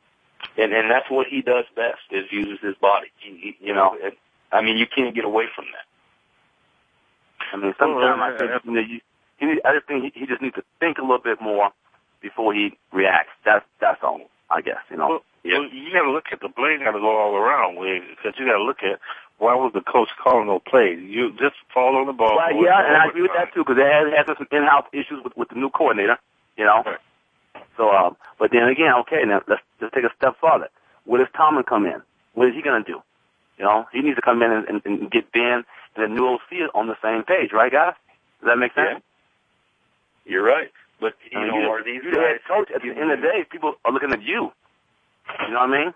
[0.57, 3.07] And and that's what he does best is uses his body.
[3.19, 4.13] He, he, you know, and,
[4.51, 5.85] I mean, you can't get away from that.
[7.53, 8.99] I mean, sometimes I think you know, you,
[9.37, 11.71] he need, I just think he, he just needs to think a little bit more
[12.21, 13.31] before he reacts.
[13.43, 14.81] That's that's all, I guess.
[14.89, 15.07] You know.
[15.07, 16.79] Well, you got to look at the blame.
[16.79, 18.99] Got to go all around because you got to look at
[19.37, 20.99] why was the coach calling no plays?
[21.03, 22.37] You just fall on the ball.
[22.37, 25.23] Well, yeah, and I agree with that too because they had, had some in-house issues
[25.23, 26.17] with, with the new coordinator.
[26.57, 26.83] You know.
[26.85, 26.97] Right.
[27.77, 30.69] So, um, but then again, okay, now let's just take a step further.
[31.05, 32.01] Where does Tomlin come in?
[32.33, 33.01] What is he going to do?
[33.57, 35.63] You know, he needs to come in and, and, and get Ben
[35.95, 37.93] and the new OC on the same page, right, guys?
[38.41, 39.01] Does that make sense?
[40.25, 40.31] Yeah.
[40.33, 40.71] You're right.
[40.99, 42.19] But you I mean, know, you- are these the guys?
[42.19, 42.69] head coach.
[42.73, 44.51] At the end of the day, people are looking at you.
[45.47, 45.93] You know what I mean?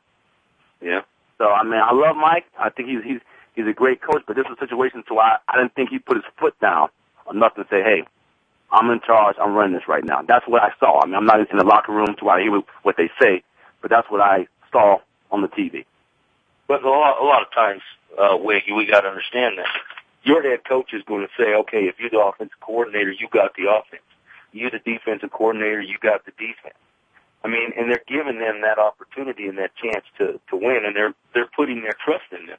[0.81, 1.01] Yeah.
[1.37, 2.45] So I mean, I love Mike.
[2.59, 3.19] I think he's he's
[3.55, 4.23] he's a great coach.
[4.27, 6.89] But this is a situation to I I didn't think he put his foot down
[7.31, 8.03] enough to say, "Hey,
[8.71, 9.35] I'm in charge.
[9.41, 11.01] I'm running this right now." That's what I saw.
[11.01, 13.43] I mean, I'm not in the locker room to hear what they say,
[13.81, 14.99] but that's what I saw
[15.31, 15.85] on the TV.
[16.67, 17.81] But a lot, a lot of times,
[18.17, 19.67] uh, Wiggy, we got to understand that
[20.23, 23.55] your head coach is going to say, okay, if you're the offensive coordinator, you got
[23.55, 24.03] the offense.
[24.51, 26.77] You're the defensive coordinator, you got the defense.
[27.43, 30.95] I mean, and they're giving them that opportunity and that chance to to win, and
[30.95, 32.57] they're they're putting their trust in them.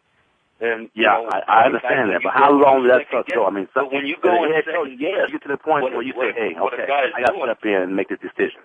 [0.61, 3.47] And you Yeah, know, I, I understand that, but how long does that trust go?
[3.47, 5.93] I mean, But when you go head say, yes, you get to the point what-
[5.95, 8.61] where you what- say, "Hey, okay, I got to up here and make this decision."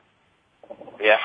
[0.99, 1.19] Yeah.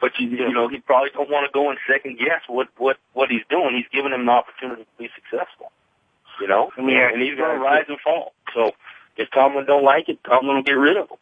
[0.00, 2.96] But you you know, he probably don't want to go and second guess what what
[3.12, 3.76] what he's doing.
[3.76, 5.70] He's giving him an opportunity to be successful.
[6.40, 6.72] You know?
[6.76, 8.32] Let me and, and he's gonna rise and fall.
[8.54, 8.72] So
[9.16, 11.18] if Tomlin don't like it, Tomlin will get rid of him.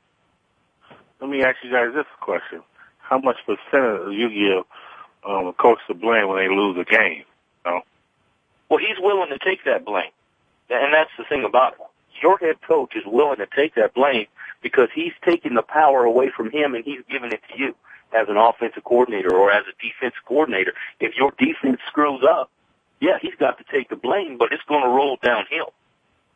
[1.21, 2.63] Let me ask you guys this question:
[3.01, 4.65] How much percentage do you give
[5.29, 7.25] um, a coach the blame when they lose a game?
[7.67, 7.83] No.
[8.69, 10.11] Well, he's willing to take that blame.
[10.71, 11.81] And that's the thing about it.
[12.23, 14.27] Your head coach is willing to take that blame
[14.61, 17.75] because he's taking the power away from him and he's giving it to you
[18.13, 20.73] as an offensive coordinator or as a defensive coordinator.
[21.01, 22.51] If your defense screws up,
[23.01, 25.73] yeah, he's got to take the blame, but it's going to roll downhill.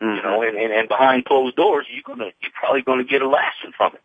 [0.01, 0.17] Mm-hmm.
[0.17, 3.23] You know, and, and, and behind closed doors, you're gonna, you're probably going to get
[3.23, 4.03] a lashing from it.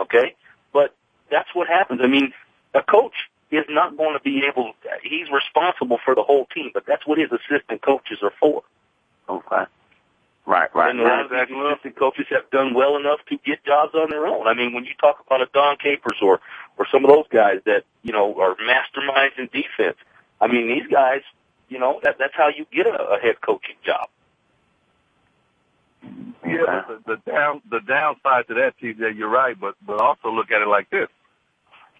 [0.00, 0.34] Okay?
[0.72, 0.94] But
[1.30, 2.00] that's what happens.
[2.02, 2.32] I mean,
[2.74, 3.14] a coach
[3.50, 4.72] is not going to be able,
[5.02, 8.62] he's responsible for the whole team, but that's what his assistant coaches are for.
[9.28, 9.64] Okay.
[10.46, 10.90] Right, right.
[10.90, 14.08] And a lot of these assistant coaches have done well enough to get jobs on
[14.08, 14.46] their own.
[14.46, 16.40] I mean, when you talk about a Dom Capers or,
[16.78, 19.98] or some of those guys that, you know, are masterminds in defense,
[20.40, 21.20] I mean, these guys,
[21.68, 24.08] you know, that, that's how you get a, a head coaching job.
[26.46, 30.30] Yeah, but the, the down the downside to that, TJ, you're right, but but also
[30.30, 31.08] look at it like this.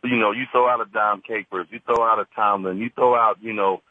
[0.05, 3.15] You know, you throw out a Dom Capers, you throw out a Tomlin, you throw
[3.17, 3.83] out, you know,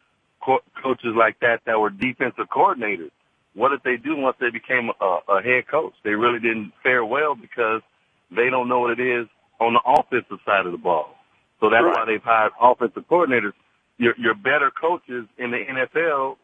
[0.43, 3.11] co- coaches like that that were defensive coordinators.
[3.55, 5.93] What did they do once they became a, a head coach?
[6.03, 7.81] They really didn't fare well because
[8.31, 9.27] they don't know what it is
[9.59, 11.15] on the offensive side of the ball.
[11.59, 13.53] So that's why they've hired offensive coordinators.
[13.97, 16.37] Your your better coaches in the NFL,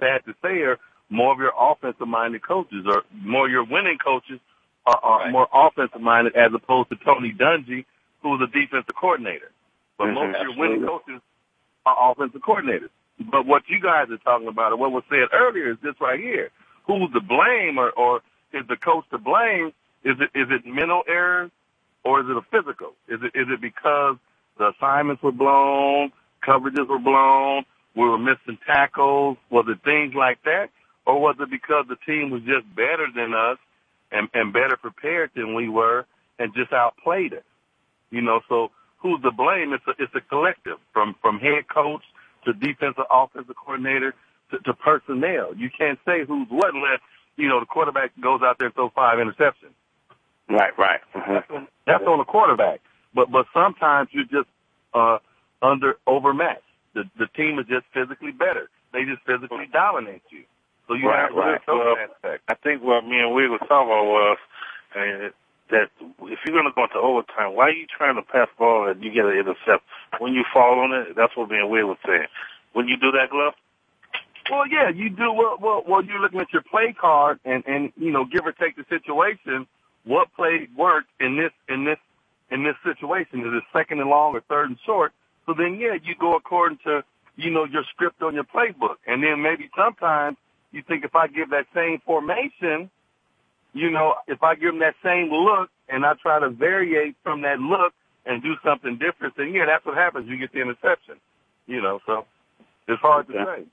[0.00, 0.78] sad to say, are
[1.10, 4.40] more of your offensive minded coaches or more your winning coaches
[4.86, 7.84] are, are more offensive minded as opposed to Tony Dungy,
[8.22, 9.50] who's a defensive coordinator.
[9.98, 11.20] But Mhm, most of your winning coaches
[11.86, 12.90] are offensive coordinators.
[13.20, 16.18] But what you guys are talking about, and what was said earlier, is this right
[16.20, 16.50] here:
[16.86, 19.72] who's to blame, or, or is the coach to blame?
[20.04, 21.50] Is it is it mental errors,
[22.04, 22.94] or is it a physical?
[23.08, 24.16] Is it is it because
[24.58, 26.12] the assignments were blown,
[26.46, 27.64] coverages were blown,
[27.94, 29.38] we were missing tackles?
[29.50, 30.70] Was it things like that,
[31.06, 33.58] or was it because the team was just better than us
[34.10, 36.06] and, and better prepared than we were,
[36.38, 37.44] and just outplayed us?
[38.12, 39.74] You know, so who's to blame?
[39.74, 42.04] It's a it's a collective from from head coach
[42.46, 44.14] to defensive offensive coordinator
[44.52, 45.54] to, to personnel.
[45.56, 47.00] You can't say who's what unless
[47.36, 49.74] you know the quarterback goes out there and throws five interceptions.
[50.50, 51.00] Right, right.
[51.16, 51.34] Mhm.
[51.34, 52.80] That's on, that's on the quarterback.
[53.14, 54.50] But but sometimes you're just
[54.94, 55.18] uh
[55.62, 56.62] under overmatched.
[56.94, 58.70] The the team is just physically better.
[58.92, 60.44] They just physically dominate you.
[60.88, 61.60] So you Right, have to right.
[61.68, 62.44] Well, aspect.
[62.48, 64.38] I think what me and we were talking about was
[64.96, 65.30] uh,
[65.72, 65.90] that
[66.28, 68.88] if you're going to go into overtime, why are you trying to pass the ball
[68.88, 69.84] and you get an intercept?
[70.20, 72.28] When you fall on it, that's what me and we was saying.
[72.72, 73.54] When you do that, Glove?
[74.50, 75.32] Well, yeah, you do.
[75.32, 78.52] Well, well, well, you're looking at your play card, and and you know, give or
[78.52, 79.66] take the situation.
[80.04, 81.98] What play worked in this in this
[82.50, 83.40] in this situation?
[83.40, 85.12] Is it second and long or third and short?
[85.46, 87.04] So then, yeah, you go according to
[87.36, 90.36] you know your script on your playbook, and then maybe sometimes
[90.72, 92.90] you think if I give that same formation,
[93.72, 97.42] you know, if I give them that same look, and I try to variate from
[97.42, 97.92] that look
[98.24, 100.28] and do something different, then yeah, that's what happens.
[100.28, 101.16] You get the interception.
[101.66, 102.26] You know, so
[102.88, 103.64] it's hard to say.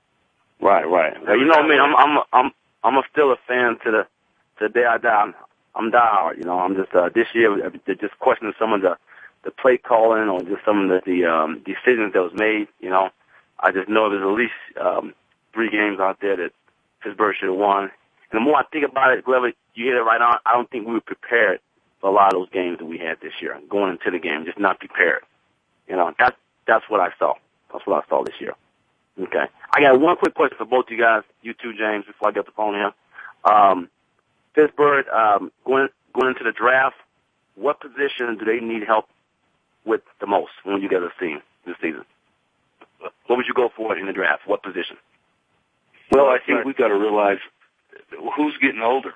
[0.60, 1.14] Right, right.
[1.26, 1.76] Well, you know me.
[1.78, 2.52] I'm I'm I'm
[2.84, 4.06] I'm a still a fan to the
[4.58, 5.22] to the day I die.
[5.22, 5.34] I'm,
[5.74, 6.38] I'm diehard.
[6.38, 8.96] You know, I'm just uh, this year uh, just questioning some of the
[9.44, 12.68] the play calling or just some of the, the um, decisions that was made.
[12.80, 13.10] You know,
[13.58, 15.14] I just know there's at least um,
[15.54, 16.52] three games out there that
[17.02, 17.90] Pittsburgh should have won.
[18.30, 20.38] And the more I think about it, Glover, you hit it right on.
[20.46, 21.60] I don't think we were prepared
[22.00, 23.58] for a lot of those games that we had this year.
[23.68, 25.22] Going into the game, just not prepared.
[25.88, 27.34] You know, that's that's what I saw.
[27.72, 28.54] That's what I saw this year.
[29.20, 29.46] Okay.
[29.72, 32.46] I got one quick question for both you guys, you two, James, before I get
[32.46, 32.92] the phone here.
[33.44, 33.88] Um,
[34.54, 36.96] Pittsburgh, um, going, going into the draft,
[37.54, 39.06] what position do they need help
[39.84, 42.04] with the most when you get a team this season?
[43.26, 44.42] What would you go for in the draft?
[44.46, 44.96] What position?
[46.10, 47.38] Well, I think we've got to realize
[48.36, 49.14] who's getting older.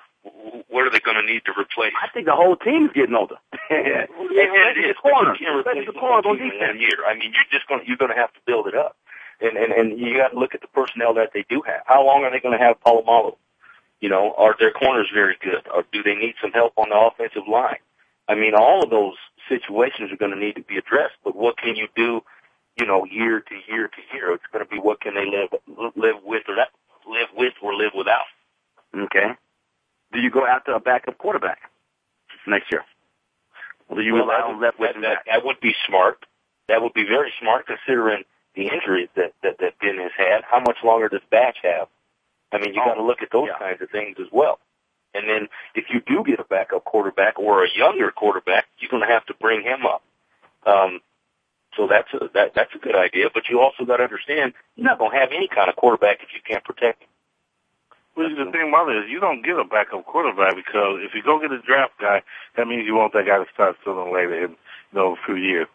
[0.69, 1.93] What are they going to need to replace?
[2.01, 3.35] I think the whole team's getting older.
[3.69, 4.95] yeah, and it is.
[4.97, 6.81] The corners, you can't replace the corners on defense.
[6.81, 7.05] Year.
[7.05, 8.97] I mean, you're just going to you're going to have to build it up,
[9.39, 11.85] and and and you got to look at the personnel that they do have.
[11.85, 13.37] How long are they going to have Polamalu?
[14.01, 16.97] You know, are their corners very good, or do they need some help on the
[16.97, 17.79] offensive line?
[18.27, 19.15] I mean, all of those
[19.47, 21.15] situations are going to need to be addressed.
[21.23, 22.21] But what can you do?
[22.77, 25.49] You know, year to year to year, it's going to be what can they live
[25.95, 26.69] live with or that,
[27.07, 28.25] live with or live without.
[28.95, 29.35] Okay.
[30.13, 31.59] Do you go after a backup quarterback
[32.47, 32.83] next year?
[33.89, 36.25] Or do you well, that, on left that, that, that would be smart.
[36.67, 38.23] That would be very smart considering
[38.55, 40.43] the injuries that, that, that Ben has had.
[40.49, 41.87] How much longer does Batch have?
[42.51, 43.59] I mean, you Oh, got to look at those yeah.
[43.59, 44.59] kinds of things as well.
[45.13, 49.05] And then if you do get a backup quarterback or a younger quarterback, you're going
[49.05, 50.03] to have to bring him up.
[50.65, 51.01] Um,
[51.77, 53.27] so that's a, that, that's a good idea.
[53.33, 56.23] But you also got to understand you're not going to have any kind of quarterback
[56.23, 57.09] if you can't protect him.
[58.15, 61.21] Well, the thing about it is you don't get a backup quarterback because if you
[61.21, 62.23] go get a draft guy,
[62.55, 65.35] that means you want that guy to start filling later in you know a few
[65.35, 65.67] years.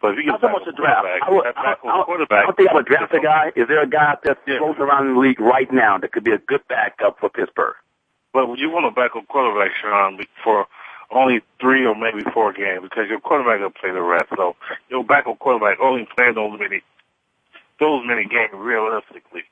[0.00, 1.02] But if you get Not a backup draft.
[1.02, 2.38] quarterback, I, would, that I, backup I, quarterback.
[2.38, 3.50] I don't think I would draft a guy.
[3.56, 6.32] Is there a guy that's floating around in the league right now that could be
[6.32, 7.74] a good backup for Pittsburgh?
[8.32, 10.66] But you want a backup quarterback, Sean, for
[11.10, 14.26] only three or maybe four games because your quarterback will play the rest.
[14.36, 14.54] So
[14.88, 16.82] your backup quarterback only playing those many
[17.80, 19.42] those many games realistically.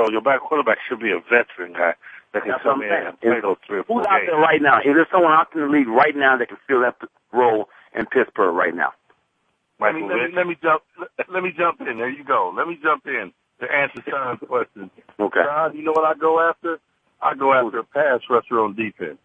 [0.00, 1.92] So your backup quarterback should be a veteran guy
[2.32, 4.62] that can That's come in and play those three or four Who's out there right
[4.62, 4.80] now?
[4.80, 6.96] Is there someone out in the league right now that can fill that
[7.32, 8.96] role in Pittsburgh right now?
[9.76, 11.96] Let me, let me let me jump let, let me jump in.
[11.96, 12.52] There you go.
[12.56, 14.90] Let me jump in to answer Sean's question.
[15.18, 15.40] Okay.
[15.40, 16.78] Sean, you know what I go after?
[17.20, 19.16] I go after a pass rusher on defense.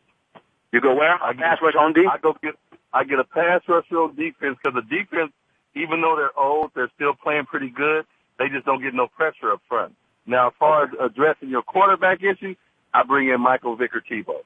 [0.71, 1.15] You go where?
[1.21, 2.15] I pass rusher on defense.
[2.15, 2.55] I go get
[2.93, 5.31] I get a pass rusher on defense because the defense,
[5.75, 8.05] even though they're old, they're still playing pretty good.
[8.39, 9.95] They just don't get no pressure up front.
[10.25, 12.55] Now, as far as addressing your quarterback issue,
[12.93, 14.39] I bring in Michael Vick or Tebow.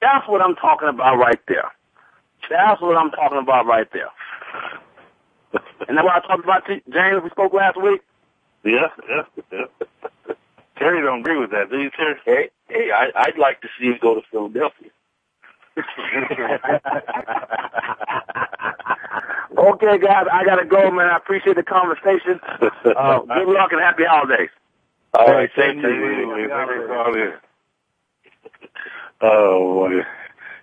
[0.00, 1.70] That's what I'm talking about right there.
[2.50, 4.10] That's what I'm talking about right there.
[5.88, 7.22] And that's what I talked about, to James.
[7.22, 8.00] We spoke last week.
[8.64, 9.22] Yeah, yeah,
[9.52, 9.64] yeah.
[10.76, 12.16] Terry don't agree with that, do you, Terry?
[12.24, 14.90] Hey, hey, I, I'd like to see him go to Philadelphia.
[19.58, 21.08] Okay, guys, I gotta go, man.
[21.08, 22.40] I appreciate the conversation.
[22.42, 24.48] Uh, good luck and happy holidays.
[25.14, 25.88] All right, thank same you.
[25.90, 26.48] you.
[26.48, 27.14] Thank you for all.
[29.20, 30.02] Oh, boy.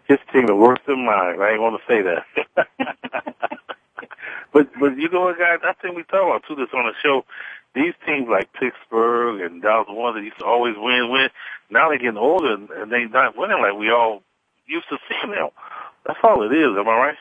[0.08, 1.42] His team is worse than mine.
[1.42, 2.26] I ain't want to say that.
[4.54, 5.60] but but you know what, guys?
[5.64, 7.26] I think we talk about too this on the show.
[7.76, 11.30] These teams like Pittsburgh and Dallas, the ones that used to always win, win.
[11.70, 14.24] Now they're getting older and and they not winning like we all
[14.68, 15.50] used to see them.
[16.06, 16.76] That's all it is.
[16.78, 17.18] Am I right?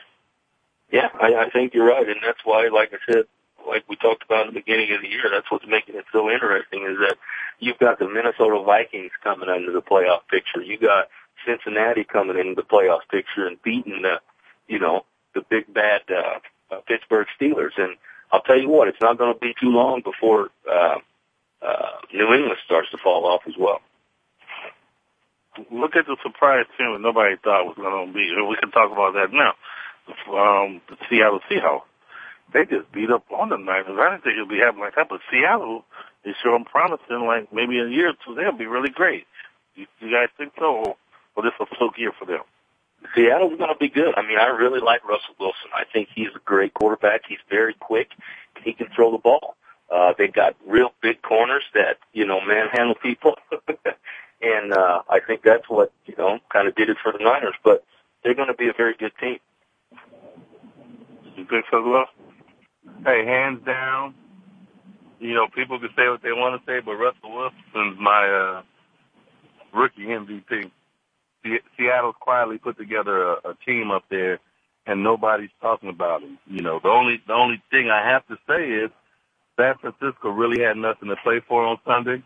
[0.91, 3.25] Yeah, I, I think you're right, and that's why, like I said,
[3.69, 6.29] like we talked about in the beginning of the year, that's what's making it so
[6.29, 7.17] interesting is that
[7.59, 10.61] you've got the Minnesota Vikings coming into the playoff picture.
[10.61, 11.07] You got
[11.45, 14.19] Cincinnati coming into the playoff picture and beating the,
[14.67, 16.39] you know, the big bad uh,
[16.73, 17.77] uh, Pittsburgh Steelers.
[17.77, 17.95] And
[18.31, 20.97] I'll tell you what, it's not going to be too long before uh,
[21.61, 23.81] uh, New England starts to fall off as well.
[25.71, 28.31] Look at the surprise team that nobody thought was going to be.
[28.47, 29.55] We can talk about that now.
[30.29, 31.88] Um, the Seattle Seahawks.
[32.53, 33.97] They just beat up on the Niners.
[33.99, 35.85] I didn't think it would be happening like that, but Seattle
[36.25, 37.25] is showing promising.
[37.25, 39.25] Like maybe in a year or two, they'll be really great.
[39.75, 40.95] You, you guys think so, or,
[41.35, 42.41] or this a fluke year for them?
[43.15, 44.13] Seattle's going to be good.
[44.17, 45.69] I mean, I really like Russell Wilson.
[45.73, 47.21] I think he's a great quarterback.
[47.27, 48.09] He's very quick.
[48.63, 49.55] He can throw the ball.
[49.89, 53.35] Uh, they got real big corners that, you know, manhandle people.
[54.41, 57.55] and, uh, I think that's what, you know, kind of did it for the Niners,
[57.63, 57.85] but
[58.23, 59.39] they're going to be a very good team.
[61.35, 62.05] You think so, Will?
[63.05, 64.15] Hey, hands down.
[65.19, 68.63] You know, people can say what they want to say, but Russell Wilson's my uh,
[69.77, 70.71] rookie MVP.
[71.45, 74.39] Se- Seattle's quietly put together a, a team up there,
[74.87, 76.39] and nobody's talking about him.
[76.47, 78.91] You know, the only the only thing I have to say is
[79.59, 82.23] San Francisco really had nothing to play for on Sunday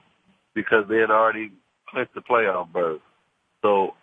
[0.55, 1.51] because they had already
[1.89, 3.01] clinched the playoff berth.
[3.63, 3.95] So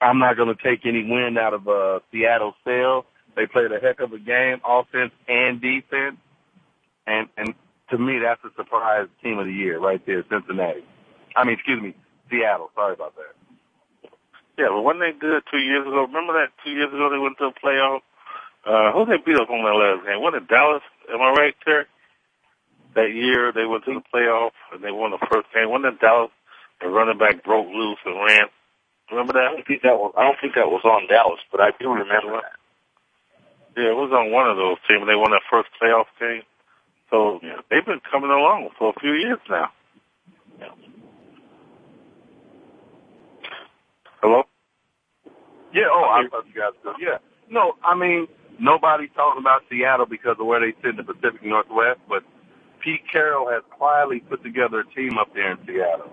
[0.00, 3.06] I'm not going to take any wind out of uh, Seattle's sail.
[3.36, 6.16] They played a heck of a game, offense and defense,
[7.06, 7.54] and and
[7.90, 10.84] to me that's a surprise team of the year right there, Cincinnati.
[11.36, 11.94] I mean, excuse me,
[12.30, 12.70] Seattle.
[12.74, 13.34] Sorry about that.
[14.58, 16.04] Yeah, but wasn't they good two years ago?
[16.04, 18.02] Remember that two years ago they went to the playoff?
[18.66, 20.20] Uh, who they beat up on that last game?
[20.20, 20.82] Wasn't it Dallas?
[21.08, 21.86] Am I right, Terry?
[22.94, 25.70] that year they went to the playoff and they won the first game.
[25.70, 26.30] Wasn't it Dallas?
[26.80, 28.46] The running back broke loose and ran.
[29.10, 29.52] Remember that?
[29.52, 30.14] I don't think that was.
[30.16, 32.56] I don't think that was on Dallas, but I do remember that.
[33.76, 35.06] Yeah, it was on one of those teams.
[35.06, 36.42] They won that first playoff game.
[37.10, 39.70] So yeah, they've been coming along for a few years now.
[44.20, 44.42] Hello?
[45.72, 46.92] Yeah, oh, I thought you guys did.
[47.00, 47.18] Yeah.
[47.48, 48.28] No, I mean,
[48.60, 52.22] nobody's talking about Seattle because of where they sit in the Pacific Northwest, but
[52.84, 56.10] Pete Carroll has quietly put together a team up there in Seattle.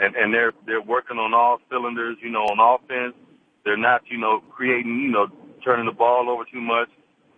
[0.00, 3.14] And, and they're, they're working on all cylinders, you know, on offense.
[3.64, 5.26] They're not, you know, creating, you know,
[5.62, 6.88] turning the ball over too much.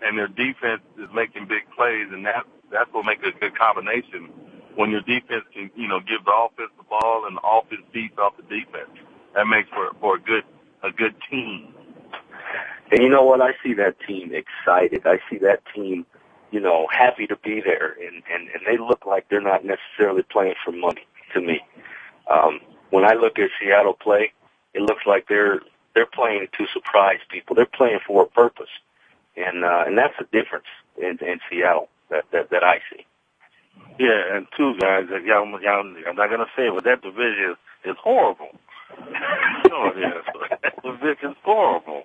[0.02, 4.30] And their defense is making big plays, and that, that's what makes a good combination
[4.74, 8.18] when your defense can, you know, give the offense the ball and the offense feeds
[8.18, 8.90] off the defense.
[9.34, 10.44] That makes for, for a good,
[10.82, 11.74] a good team.
[12.90, 13.40] And you know what?
[13.40, 15.06] I see that team excited.
[15.06, 16.04] I see that team,
[16.50, 20.22] you know, happy to be there, and and and they look like they're not necessarily
[20.22, 21.60] playing for money to me.
[22.30, 24.32] Um, when I look at Seattle play,
[24.74, 25.60] it looks like they're
[25.94, 27.56] they're playing to surprise people.
[27.56, 28.68] They're playing for a purpose,
[29.36, 33.04] and uh, and that's the difference in, in Seattle that, that that I see.
[33.98, 37.56] Yeah, and two guys that y'all, y'all I'm not gonna say it, but that division
[37.84, 38.50] is horrible.
[39.68, 40.24] know it is.
[40.62, 42.04] that division's horrible.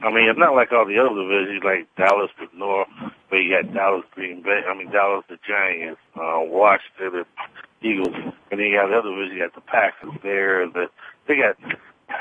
[0.00, 2.86] I mean, it's not like all the other divisions, like Dallas the North,
[3.28, 7.26] where you got Dallas Green Bay, I mean, Dallas the Giants, uh, Washington, the
[7.82, 10.86] Eagles, and then you got the other division, you got the Packers there, the,
[11.26, 11.58] they got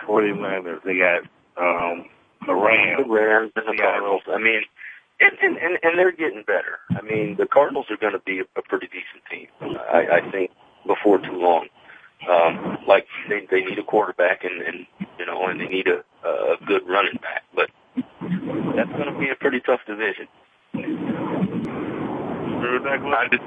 [0.08, 1.22] 49ers, they got,
[1.62, 2.10] um,
[2.48, 3.04] the Rams.
[3.04, 4.24] The Rams and the Cardinals.
[4.28, 4.62] I mean,
[5.20, 6.80] and, and, and, and they're getting better.
[6.92, 10.32] I mean, the Cardinals are going to be a, a pretty decent team, I, I
[10.32, 10.52] think,
[10.86, 11.68] before too long.
[12.28, 14.88] Um, like they, they need a quarterback and, and,
[15.20, 19.30] you know, and they need a, a good running back, but that's going to be
[19.30, 20.28] a pretty tough division.
[23.10, 23.44] I just,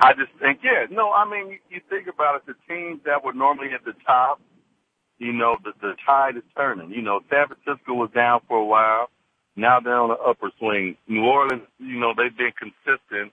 [0.00, 3.24] I just think, yeah, no, I mean, you, you think about it, the teams that
[3.24, 4.40] were normally at the top,
[5.22, 6.90] you know, the, the tide is turning.
[6.90, 9.08] You know, San Francisco was down for a while.
[9.54, 10.96] Now they're on the upper swing.
[11.06, 13.32] New Orleans, you know, they've been consistent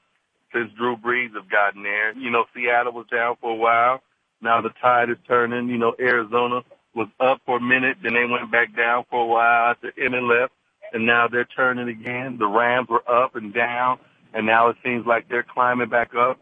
[0.54, 2.14] since Drew Brees have gotten there.
[2.16, 4.02] You know, Seattle was down for a while.
[4.42, 5.68] Now the tide is turning.
[5.70, 6.62] You know, Arizona
[6.94, 10.24] was up for a minute, then they went back down for a while after Emmett
[10.24, 10.54] left,
[10.94, 12.38] and now they're turning again.
[12.38, 14.00] The Rams were up and down,
[14.34, 16.40] and now it seems like they're climbing back up.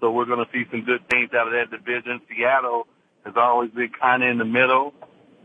[0.00, 2.20] So we're going to see some good things out of that division.
[2.28, 2.86] Seattle
[3.28, 4.94] has always been kind of in the middle,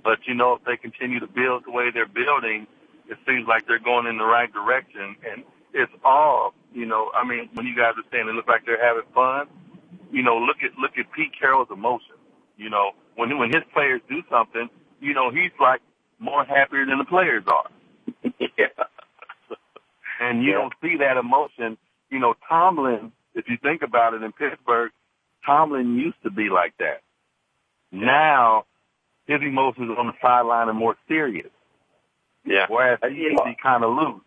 [0.03, 2.67] but you know, if they continue to build the way they're building,
[3.09, 5.17] it seems like they're going in the right direction.
[5.29, 8.65] And it's all, you know, I mean, when you guys are saying it looks like
[8.65, 9.47] they're having fun,
[10.11, 12.15] you know, look at look at Pete Carroll's emotion.
[12.57, 14.69] You know, when when his players do something,
[15.01, 15.81] you know, he's like
[16.19, 17.69] more happier than the players are.
[18.39, 18.67] yeah.
[20.19, 20.57] And you Yeah.
[20.59, 21.77] don't see that emotion.
[22.11, 24.91] You know, Tomlin, if you think about it in Pittsburgh,
[25.45, 27.01] Tomlin used to be like that.
[27.93, 28.65] Now,
[29.27, 31.49] his emotions on the sideline are more serious.
[32.45, 32.67] Yeah.
[32.69, 34.21] Whereas I- he used to be kind of loose.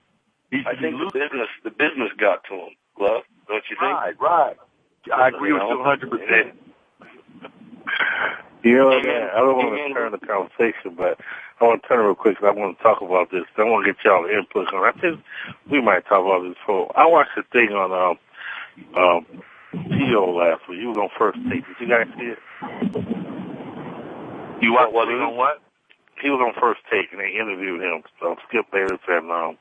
[0.51, 3.25] He used I to be think the business, the business got to him, Glove.
[3.49, 3.93] Don't you think?
[3.93, 4.57] Right, right.
[5.15, 5.71] I agree You with know?
[5.73, 6.53] you 100%.
[8.65, 9.07] You know, Amen.
[9.07, 11.21] man, I don't want to turn the conversation, but
[11.61, 13.45] I want to turn it real quick 'cause I want to talk about this.
[13.57, 14.85] I want to get y'all input on.
[14.87, 14.89] it.
[14.97, 15.21] I think
[15.71, 16.93] we might talk about this before.
[16.97, 18.19] I watched the thing on um
[19.03, 19.27] um
[19.91, 20.33] T.O.
[20.33, 20.81] last week.
[20.81, 21.67] He was on first take.
[21.67, 22.39] Did you guys see it?
[24.61, 25.23] You What watch was it it?
[25.23, 25.63] on what?
[26.23, 28.03] He was on first take, and they interviewed him.
[28.25, 29.59] Um, Skip Bayless and um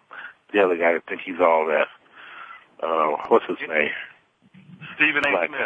[0.54, 0.96] the other guy.
[0.96, 1.88] I think he's all that.
[2.82, 3.92] Uh, what's his name?
[4.96, 5.32] Stephen A.
[5.32, 5.60] Black Smith.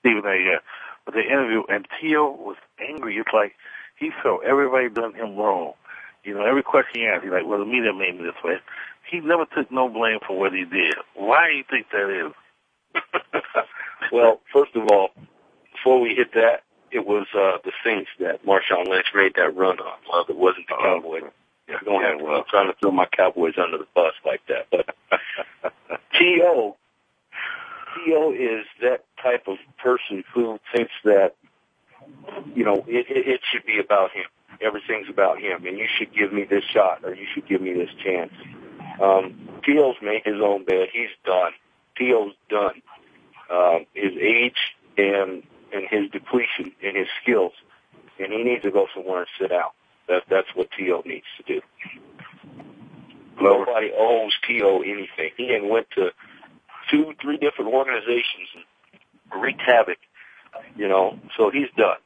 [0.00, 0.36] Stephen A.
[0.36, 0.58] Yeah.
[1.04, 2.30] But the interview, and T.O.
[2.38, 3.16] was angry.
[3.16, 3.54] It's like
[3.98, 5.74] he felt everybody done him wrong.
[6.24, 8.56] You know, every question he asked, he's like, "Well, the media made me this way."
[9.10, 10.94] He never took no blame for what he did.
[11.14, 12.32] Why do you think that is?
[14.12, 15.08] Well, first of all,
[15.72, 19.78] before we hit that, it was uh, the Saints that Marshawn Lynch made that run
[19.80, 19.98] on.
[20.10, 21.00] Well, it wasn't the Oh.
[21.00, 21.22] Cowboys.
[21.68, 24.66] I don't have to, I'm trying to throw my Cowboys under the bus like that.
[24.70, 24.94] But
[26.18, 26.76] T.O.
[27.94, 28.32] T.O.
[28.32, 31.34] is that type of person who thinks that,
[32.54, 34.24] you know, it, it, it should be about him.
[34.60, 37.72] Everything's about him, and you should give me this shot, or you should give me
[37.72, 38.32] this chance.
[39.00, 40.88] Um, T.O.'s made his own bed.
[40.92, 41.52] He's done.
[41.96, 42.82] T.O.'s done.
[43.50, 44.58] Um, his age
[44.98, 45.42] and
[45.72, 47.52] and his depletion in his skills,
[48.18, 49.72] and he needs to go somewhere and sit out.
[50.08, 51.02] That that's what T.O.
[51.06, 51.60] needs to do.
[53.40, 54.82] Nobody owes T.O.
[54.82, 55.30] anything.
[55.36, 56.10] He went to
[56.90, 59.98] two, three different organizations and wreaked havoc.
[60.76, 61.96] You know, so he's done.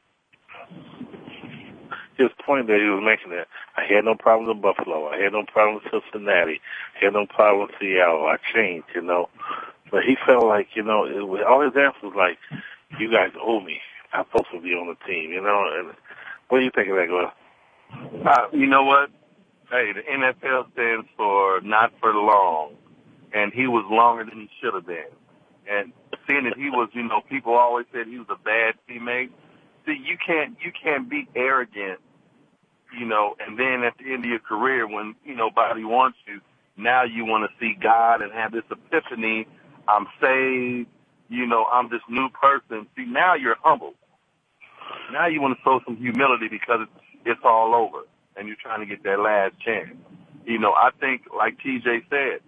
[2.17, 5.07] His point that he was making that I had no problem with Buffalo.
[5.09, 6.61] I had no problem with Cincinnati.
[6.95, 8.25] I had no problem with Seattle.
[8.25, 9.29] I changed, you know.
[9.91, 12.37] But he felt like, you know, it was, all his answers was like,
[12.99, 13.79] you guys owe me.
[14.13, 15.63] I'm supposed to be on the team, you know.
[15.77, 15.93] And
[16.49, 18.25] what do you think of that, Glenn?
[18.25, 19.09] Uh, you know what?
[19.69, 22.75] Hey, the NFL stands for not for long,
[23.33, 25.11] and he was longer than he should have been.
[25.69, 25.91] And
[26.27, 29.31] seeing that he was, you know, people always said he was a bad teammate.
[29.85, 31.99] See, you can't you can't be arrogant,
[32.97, 36.17] you know, and then at the end of your career, when you know nobody wants
[36.27, 36.39] you,
[36.77, 39.47] now you want to see God and have this epiphany.
[39.87, 40.89] I'm saved.
[41.29, 42.87] You know, I'm this new person.
[42.95, 43.93] See, now you're humble.
[45.11, 48.03] Now you want to show some humility because it's, it's all over
[48.35, 49.95] and you're trying to get that last chance.
[50.45, 52.39] You know, I think, like TJ said,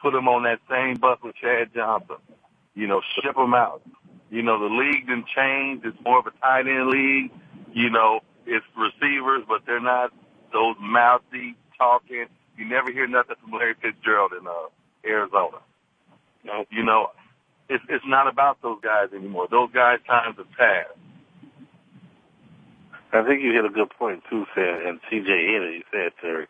[0.00, 2.16] put him on that same bus with Chad Johnson.
[2.74, 3.82] You know, ship him out.
[4.30, 5.82] You know, the league didn't change.
[5.84, 7.32] It's more of a tight end league.
[7.72, 10.12] You know, it's receivers, but they're not
[10.52, 12.26] those mouthy talking.
[12.56, 14.52] You never hear nothing from Larry Fitzgerald in uh,
[15.06, 15.58] Arizona.
[16.70, 17.10] You know,
[17.68, 19.48] it's it's not about those guys anymore.
[19.50, 20.98] Those guys' times have passed.
[23.12, 25.74] I think you hit a good point too, said and CJ hit it.
[25.76, 26.46] He said Terry,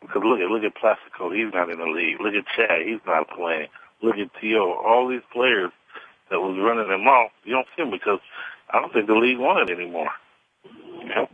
[0.00, 2.20] because look at look at Plaxico, he's not in the league.
[2.20, 3.68] Look at Chad, he's not playing.
[4.02, 5.70] Look at T.O., all these players
[6.30, 7.30] that was running them off.
[7.44, 8.18] You don't see them because
[8.70, 10.10] I don't think the league wanted anymore.
[11.04, 11.26] Yeah.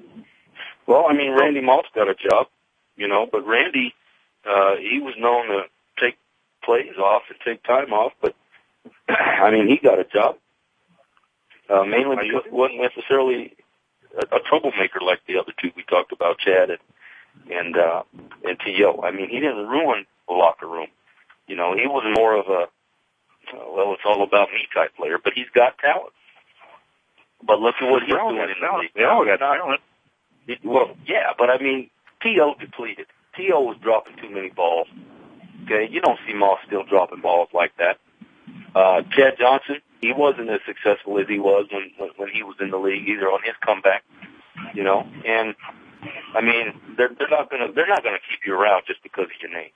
[0.86, 2.46] Well, I mean, Randy Moss got a job,
[2.96, 3.94] you know, but Randy,
[4.48, 5.62] uh, he was known to
[6.00, 6.16] take
[6.64, 8.34] plays off and take time off, but
[9.08, 10.36] I mean, he got a job.
[11.68, 13.54] Uh, mainly because it wasn't necessarily
[14.16, 16.78] a, a troublemaker like the other two we talked about, Chad and
[17.50, 18.02] and uh,
[18.44, 19.02] and To.
[19.02, 20.88] I mean, he didn't ruin the locker room.
[21.46, 22.68] You know, he was more of a
[23.52, 26.12] uh, well, it's all about me type player, but he's got talent.
[27.46, 28.90] But look at what he's doing in the league.
[28.94, 29.80] They all got talent.
[30.64, 31.90] Well, yeah, but I mean,
[32.22, 32.54] T.O.
[32.58, 33.06] depleted.
[33.36, 33.60] T.O.
[33.60, 34.88] was dropping too many balls.
[35.64, 37.98] Okay, you don't see Moss still dropping balls like that.
[38.74, 42.56] Uh, Chad Johnson, he wasn't as successful as he was when, when when he was
[42.60, 44.04] in the league either on his comeback,
[44.74, 45.06] you know.
[45.26, 45.54] And
[46.34, 49.40] I mean, they're they're not gonna they're not gonna keep you around just because of
[49.42, 49.70] your name.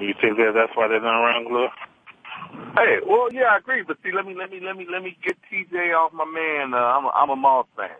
[0.00, 1.68] You think that that's why they're not around, Glue?
[2.76, 3.82] Hey, well, yeah, I agree.
[3.82, 6.74] But see, let me let me let me let me get TJ off my man.
[6.74, 7.90] Uh, I'm a, I'm a Moss fan,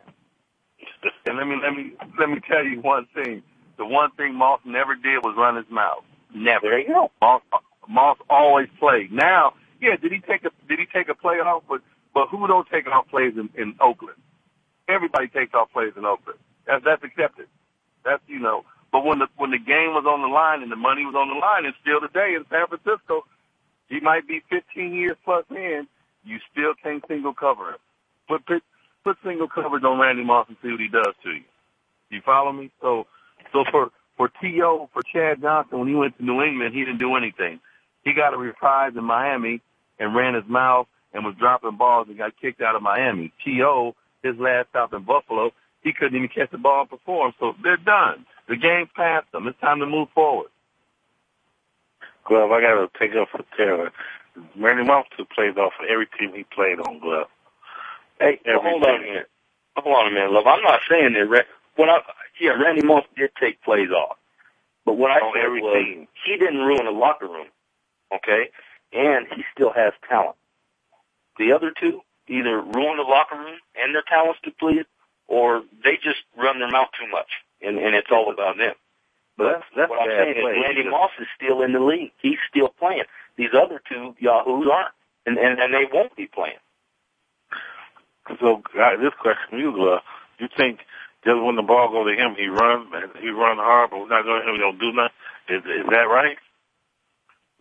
[1.26, 3.42] and let me let me let me tell you one thing.
[3.76, 6.02] The one thing Moss never did was run his mouth.
[6.34, 6.68] Never.
[6.68, 7.10] There you go.
[7.20, 7.42] Moss
[7.88, 9.12] Moss always played.
[9.12, 11.64] Now, yeah, did he take a did he take a play off?
[11.68, 11.80] But
[12.14, 14.18] but who don't take off plays in, in Oakland?
[14.88, 16.38] Everybody takes off plays in Oakland.
[16.66, 17.46] That's that's accepted.
[18.04, 18.64] That's you know.
[18.92, 21.28] But when the when the game was on the line and the money was on
[21.28, 23.24] the line, and still today in San Francisco,
[23.88, 25.86] he might be 15 years plus in.
[26.24, 27.80] You still can't single cover him.
[28.28, 28.62] Put put,
[29.04, 31.44] put single coverage on Randy Moss and see what he does to you.
[32.10, 32.70] You follow me?
[32.80, 33.06] So
[33.52, 34.90] so for for T.O.
[34.92, 37.60] for Chad Johnson when he went to New England, he didn't do anything.
[38.04, 39.62] He got a reprise in Miami
[39.98, 43.32] and ran his mouth and was dropping balls and got kicked out of Miami.
[43.44, 43.94] T.O.
[44.22, 47.32] his last stop in Buffalo, he couldn't even catch the ball and perform.
[47.40, 48.26] So they're done.
[48.48, 49.46] The game's past them.
[49.48, 50.50] It's time to move forward.
[52.26, 53.92] Glove, I got to take up for Taylor.
[54.58, 57.28] Randy Moss took plays off of every team he played on, Glove.
[58.20, 59.28] Hey, well, hold on a minute.
[59.76, 60.46] Hold on a minute, love.
[60.46, 61.46] I'm not saying that.
[61.76, 61.98] When I,
[62.40, 64.16] yeah, Randy Moss did take plays off,
[64.86, 66.08] but what I on said was team.
[66.26, 67.48] he didn't ruin the locker room,
[68.14, 68.50] okay?
[68.92, 70.36] And he still has talent.
[71.38, 74.86] The other two either ruin the locker room and their talent's depleted,
[75.28, 77.28] or they just run their mouth too much,
[77.62, 78.74] and and it's all about them.
[79.36, 80.44] But That's- that's what I'm saying is.
[80.44, 82.12] Randy Moss is still in the league.
[82.20, 83.04] He's still playing.
[83.36, 84.94] These other two yahoos aren't,
[85.26, 86.58] and and, and they won't be playing.
[88.40, 90.00] So uh, this question for you, Glove,
[90.38, 90.80] you think
[91.24, 94.08] just when the ball go to him, he run, and he run hard, but we're
[94.08, 95.16] not going to him, he don't do nothing?
[95.48, 96.36] Is, is that right?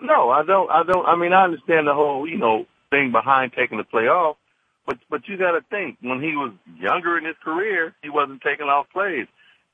[0.02, 0.70] No, I don't.
[0.70, 1.06] I don't.
[1.06, 4.38] I mean, I understand the whole, you know, thing behind taking the play off,
[4.86, 8.42] but but you got to think when he was younger in his career, he wasn't
[8.42, 9.28] taking off plays.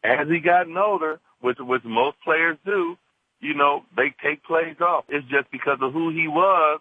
[0.03, 2.97] As he gotten older, which which most players do,
[3.41, 5.05] you know, they take plays off.
[5.09, 6.79] It's just because of who he was,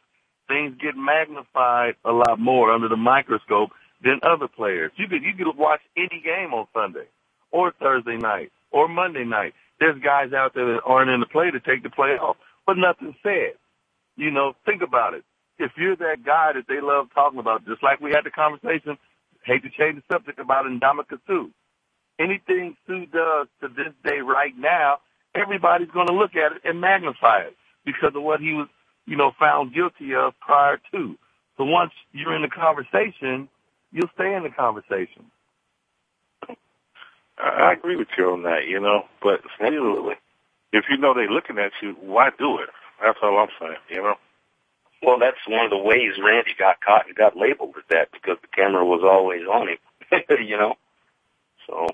[0.48, 3.70] things get magnified a lot more under the microscope
[4.04, 4.92] than other players.
[4.96, 7.06] You could you could watch any game on Sunday,
[7.50, 9.54] or Thursday night, or Monday night.
[9.80, 12.36] There's guys out there that aren't in the play to take the play off,
[12.66, 13.54] but nothing said.
[14.16, 15.24] You know, think about it.
[15.58, 18.98] If you're that guy that they love talking about, just like we had the conversation,
[19.44, 21.48] hate to change the subject about Ndamukong Suh.
[22.18, 24.98] Anything Suh does to this day right now,
[25.34, 28.68] everybody's going to look at it and magnify it because of what he was,
[29.06, 31.16] you know, found guilty of prior to.
[31.58, 33.48] So once you're in the conversation,
[33.92, 35.26] you'll stay in the conversation.
[37.38, 40.12] I, I agree with you on that, you know, but still,
[40.72, 42.70] if you know they're looking at you, why do it?
[43.02, 43.78] That's all I'm saying.
[43.90, 44.14] You know.
[45.02, 48.38] Well, that's one of the ways Randy got caught and got labeled as that because
[48.42, 49.78] the camera was always on him.
[50.46, 50.74] you know.
[51.68, 51.86] So.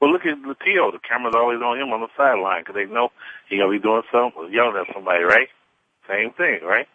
[0.00, 0.92] Well, look at Latio.
[0.92, 3.10] The camera's always on him on the sideline because they know
[3.48, 5.48] he gonna be doing something, yelling at somebody, right?
[6.08, 6.88] Same thing, right?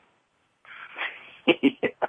[1.48, 1.90] yeah.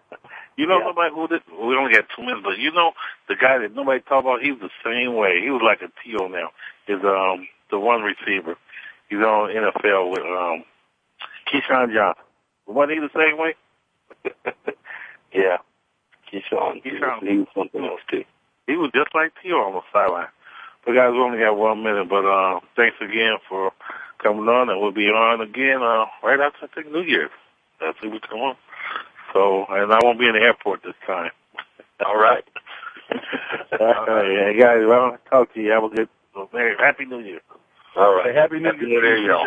[0.56, 0.86] You know Yeah.
[0.88, 2.92] somebody who did, we only got two minutes, but you know
[3.28, 5.40] the guy that nobody talked about, he was the same way.
[5.42, 6.28] He was like a T.O.
[6.28, 6.50] now.
[6.88, 8.56] Is um the one receiver.
[9.14, 10.64] He's on NFL with um
[11.46, 12.24] Keyshawn Johnson.
[12.66, 13.54] Wasn't he the same way?
[15.32, 15.58] yeah.
[16.32, 16.82] Keyshawn.
[16.82, 17.22] Keyshawn.
[17.28, 18.24] He was something else too.
[18.66, 19.56] He was just like T.O.
[19.56, 20.28] on the sideline.
[20.84, 23.72] But guys, we only got one minute, but uh thanks again for
[24.22, 27.30] coming on and we'll be on again uh right after I think New Year's.
[27.80, 28.56] That's when we come on.
[29.32, 31.30] So and I won't be in the airport this time.
[32.06, 32.44] All right.
[33.80, 35.70] All right, yeah, guys, well, I'll talk to you.
[35.72, 36.08] Have a good,
[36.52, 37.40] Merry, Happy New Year.
[37.96, 38.34] All right.
[38.34, 39.46] Happy New Happy New Year, y'all.